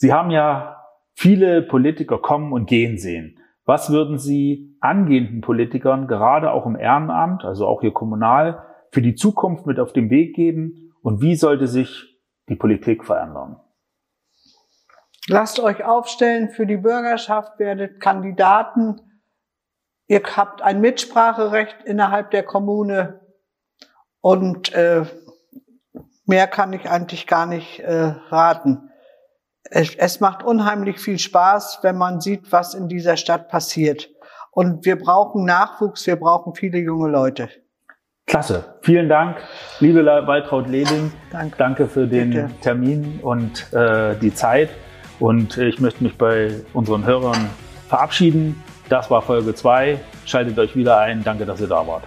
Sie 0.04 0.12
haben 0.12 0.32
ja 0.32 0.84
viele 1.14 1.62
Politiker 1.62 2.18
kommen 2.18 2.52
und 2.52 2.66
gehen 2.66 2.98
sehen. 2.98 3.40
Was 3.64 3.90
würden 3.90 4.20
Sie 4.20 4.76
angehenden 4.82 5.40
Politikern, 5.40 6.10
gerade 6.10 6.52
auch 6.52 6.66
im 6.66 6.76
Ehrenamt, 6.76 7.46
also 7.46 7.68
auch 7.68 7.80
hier 7.80 7.94
kommunal, 7.94 8.66
für 8.92 9.02
die 9.02 9.16
Zukunft 9.16 9.66
mit 9.66 9.80
auf 9.80 9.94
den 9.94 10.10
Weg 10.10 10.36
geben? 10.36 10.94
Und 11.02 11.22
wie 11.22 11.36
sollte 11.36 11.68
sich 11.68 12.20
die 12.50 12.58
Politik 12.58 13.06
verändern? 13.06 13.62
Lasst 15.30 15.62
euch 15.62 15.86
aufstellen 15.86 16.50
für 16.50 16.68
die 16.68 16.76
Bürgerschaft, 16.76 17.58
werdet 17.60 18.02
Kandidaten. 18.02 19.00
Ihr 20.08 20.22
habt 20.36 20.62
ein 20.62 20.82
Mitspracherecht 20.82 21.78
innerhalb 21.86 22.32
der 22.32 22.44
Kommune 22.44 23.22
und 24.24 24.74
äh, 24.74 25.06
mehr 26.26 26.48
kann 26.48 26.74
ich 26.74 26.90
eigentlich 26.90 27.28
gar 27.28 27.46
nicht 27.46 27.82
äh, 27.82 28.16
raten 28.30 28.90
es, 29.70 29.96
es 29.96 30.20
macht 30.20 30.44
unheimlich 30.44 31.00
viel 31.00 31.20
Spaß, 31.20 31.80
wenn 31.82 31.98
man 31.98 32.22
sieht, 32.22 32.52
was 32.52 32.74
in 32.74 32.88
dieser 32.88 33.18
Stadt 33.18 33.50
passiert. 33.50 34.10
Und 34.52 34.86
wir 34.86 34.98
brauchen 34.98 35.46
Nachwuchs, 35.46 36.06
wir 36.06 36.16
brauchen 36.16 36.54
viele 36.54 36.78
junge 36.78 37.10
Leute. 37.10 37.50
Klasse. 38.26 38.76
Vielen 38.82 39.10
Dank, 39.10 39.38
liebe 39.80 40.06
Waltraud 40.06 40.68
Leding. 40.68 41.12
Danke. 41.32 41.58
Danke 41.58 41.88
für 41.88 42.08
den 42.08 42.30
Bitte. 42.30 42.50
Termin 42.62 43.20
und 43.22 43.74
äh, 43.74 44.16
die 44.16 44.34
Zeit. 44.34 44.70
Und 45.20 45.58
ich 45.58 45.80
möchte 45.80 46.04
mich 46.04 46.18
bei 46.18 46.62
unseren 46.74 47.06
Hörern 47.06 47.50
verabschieden. 47.90 48.62
Das 48.90 49.10
war 49.10 49.22
Folge 49.22 49.54
2. 49.54 50.00
Schaltet 50.26 50.58
euch 50.58 50.76
wieder 50.76 51.00
ein. 51.00 51.24
Danke, 51.24 51.46
dass 51.46 51.60
ihr 51.60 51.68
da 51.68 51.86
wart. 51.86 52.04